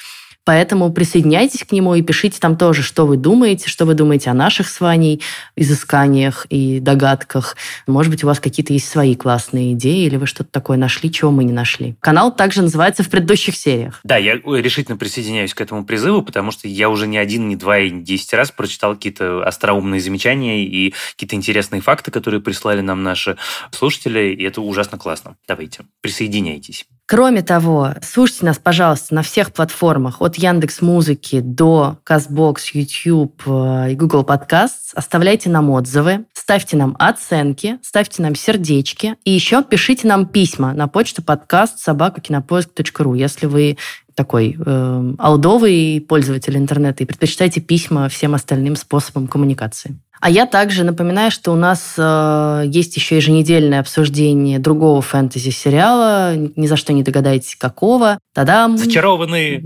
Поэтому 0.46 0.92
присоединяйтесь 0.92 1.64
к 1.64 1.72
нему 1.72 1.96
и 1.96 2.02
пишите 2.02 2.40
там 2.40 2.58
тоже, 2.58 2.84
что 2.84 3.06
вы 3.06 3.18
думаете, 3.18 3.70
что 3.70 3.86
вы 3.86 3.94
думаете 3.94 4.30
о 4.30 4.34
наших 4.34 4.68
с 4.68 4.80
Ваней 4.82 5.22
изысканиях 5.56 6.46
и 6.50 6.80
догадках. 6.80 7.56
Может 7.88 8.12
быть, 8.12 8.24
у 8.24 8.28
вас 8.28 8.40
какие-то 8.40 8.74
есть 8.74 8.90
свои 8.90 9.16
классные 9.16 9.74
идеи, 9.74 10.06
или 10.06 10.18
вы 10.18 10.28
что-то 10.28 10.50
такое 10.52 10.78
нашли, 10.78 11.12
чего 11.12 11.32
мы 11.32 11.44
не 11.44 11.54
нашли. 11.54 11.96
Канал 12.00 12.36
также 12.36 12.62
называется 12.62 13.04
в 13.04 13.10
предыдущих 13.10 13.56
сериях. 13.56 14.00
Да, 14.04 14.18
я 14.18 14.36
решительно 14.36 14.98
присоединяюсь 14.98 15.54
к 15.54 15.62
этому 15.62 15.86
призыву, 15.86 16.22
потому 16.22 16.52
что 16.52 16.68
я 16.68 16.90
уже 16.90 17.08
не 17.08 17.18
один, 17.18 17.48
не 17.48 17.56
два 17.56 17.80
и 17.80 17.90
не 17.90 18.04
десять 18.04 18.34
раз 18.34 18.52
прочитал 18.52 18.96
какие-то 18.96 19.46
остроумные 19.46 20.02
замечания 20.02 20.66
и 20.66 20.94
какие-то 21.14 21.36
интересные 21.36 21.82
факты, 21.82 22.12
которые 22.12 22.42
прислали 22.42 22.82
нам 22.82 23.04
наши 23.04 23.38
слушатели, 23.72 24.34
и 24.34 24.44
это 24.44 24.62
ужасно 24.62 24.98
классно. 24.98 25.36
Давайте, 25.48 25.86
присоединяйтесь. 26.02 26.86
Кроме 27.06 27.42
того, 27.42 27.90
слушайте 28.02 28.46
нас, 28.46 28.58
пожалуйста, 28.58 29.14
на 29.14 29.24
всех 29.24 29.52
платформах, 29.52 30.22
от 30.22 30.36
Яндекс 30.36 30.82
Музыки 30.82 31.42
до 31.42 31.98
Castbox, 32.10 32.56
YouTube 32.74 33.44
э, 33.46 33.92
и 33.92 33.96
Google 33.96 34.24
Podcasts. 34.24 34.94
Оставляйте 34.94 35.50
нам 35.50 35.70
отзывы, 35.70 36.26
ставьте 36.34 36.78
нам 36.78 36.96
оценки, 36.98 37.78
ставьте 37.82 38.22
нам 38.22 38.36
сердечки 38.36 39.16
и 39.26 39.32
еще 39.32 39.64
пишите 39.64 40.08
нам 40.08 40.26
письма 40.26 40.74
на 40.74 40.88
почту 40.88 41.22
подкаст 41.22 41.80
собакакинопоиск.ру, 41.80 43.16
если 43.16 43.48
вы 43.48 43.78
такой 44.16 44.56
э, 44.58 45.14
алдовый 45.18 46.06
пользователь 46.08 46.56
интернета 46.56 47.04
и 47.04 47.06
предпочитаете 47.06 47.60
письма 47.60 48.08
всем 48.08 48.34
остальным 48.34 48.78
способам 48.78 49.28
коммуникации. 49.28 50.00
А 50.24 50.30
я 50.30 50.46
также 50.46 50.86
напоминаю, 50.86 51.32
что 51.32 51.52
у 51.52 51.56
нас 51.56 51.96
э, 51.98 52.64
есть 52.68 52.96
еще 52.96 53.18
еженедельное 53.18 53.82
обсуждение 53.82 54.58
другого 54.58 55.02
фэнтези-сериала. 55.02 56.38
Ни 56.38 56.66
за 56.66 56.78
что 56.78 56.94
не 56.94 57.04
догадаетесь, 57.04 57.58
какого. 57.58 58.18
Тадам! 58.34 58.78
Зачарованные! 58.78 59.66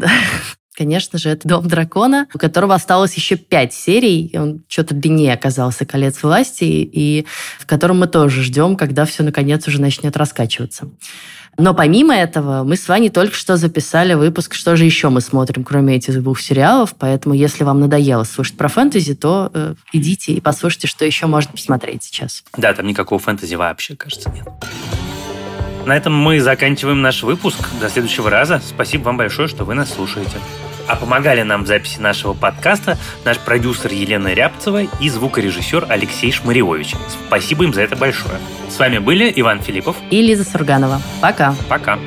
Конечно 0.78 1.18
же, 1.18 1.30
это 1.30 1.48
«Дом 1.48 1.68
дракона», 1.68 2.28
у 2.36 2.38
которого 2.38 2.76
осталось 2.76 3.16
еще 3.16 3.36
пять 3.36 3.74
серий, 3.74 4.32
он 4.36 4.64
что-то 4.68 4.94
длиннее 4.94 5.34
оказался 5.34 5.86
«Колец 5.86 6.22
власти», 6.22 6.66
и 6.66 7.26
в 7.58 7.66
котором 7.66 8.00
мы 8.00 8.08
тоже 8.08 8.44
ждем, 8.44 8.76
когда 8.76 9.06
все 9.06 9.24
наконец 9.24 9.68
уже 9.68 9.82
начнет 9.82 10.16
раскачиваться. 10.16 10.92
Но 11.58 11.74
помимо 11.74 12.16
этого, 12.16 12.64
мы 12.64 12.78
с 12.78 12.88
вами 12.88 13.08
только 13.08 13.34
что 13.34 13.58
записали 13.58 14.14
выпуск 14.14 14.54
«Что 14.54 14.76
же 14.76 14.86
еще 14.86 15.10
мы 15.10 15.22
смотрим, 15.22 15.64
кроме 15.64 15.96
этих 15.96 16.22
двух 16.22 16.40
сериалов?». 16.40 16.94
Поэтому, 17.00 17.34
если 17.34 17.64
вам 17.64 17.80
надоело 17.80 18.24
слушать 18.24 18.56
про 18.56 18.68
фэнтези, 18.68 19.16
то 19.16 19.50
э, 19.52 19.74
идите 19.94 20.34
и 20.34 20.42
послушайте, 20.42 20.86
что 20.86 21.04
еще 21.06 21.26
можно 21.26 21.54
посмотреть 21.54 22.04
сейчас. 22.04 22.44
Да, 22.56 22.72
там 22.74 22.86
никакого 22.86 23.18
фэнтези 23.18 23.56
вообще, 23.56 23.96
кажется, 23.96 24.30
нет. 24.30 24.48
На 25.88 25.98
этом 25.98 26.14
мы 26.14 26.40
заканчиваем 26.40 27.02
наш 27.02 27.24
выпуск. 27.24 27.58
До 27.82 27.90
следующего 27.90 28.30
раза. 28.30 28.62
Спасибо 28.64 29.06
вам 29.06 29.18
большое, 29.18 29.48
что 29.48 29.64
вы 29.64 29.74
нас 29.74 29.92
слушаете. 29.92 30.38
А 30.88 30.96
помогали 30.96 31.42
нам 31.42 31.64
в 31.64 31.68
записи 31.68 32.00
нашего 32.00 32.34
подкаста 32.34 32.98
наш 33.26 33.38
продюсер 33.40 33.92
Елена 33.92 34.34
Рябцева 34.34 34.84
и 35.02 35.10
звукорежиссер 35.10 35.86
Алексей 35.90 36.32
Шмаревович. 36.32 36.96
Спасибо 37.28 37.66
им 37.66 37.74
за 37.74 37.82
это 37.82 37.96
большое. 37.96 38.40
С 38.70 38.80
вами 38.80 39.00
были 39.00 39.32
Иван 39.36 39.62
Филиппов 39.62 39.98
и 40.10 40.22
Лиза 40.22 40.46
Сурганова. 40.46 41.02
Пока. 41.22 41.56
Пока. 41.68 42.00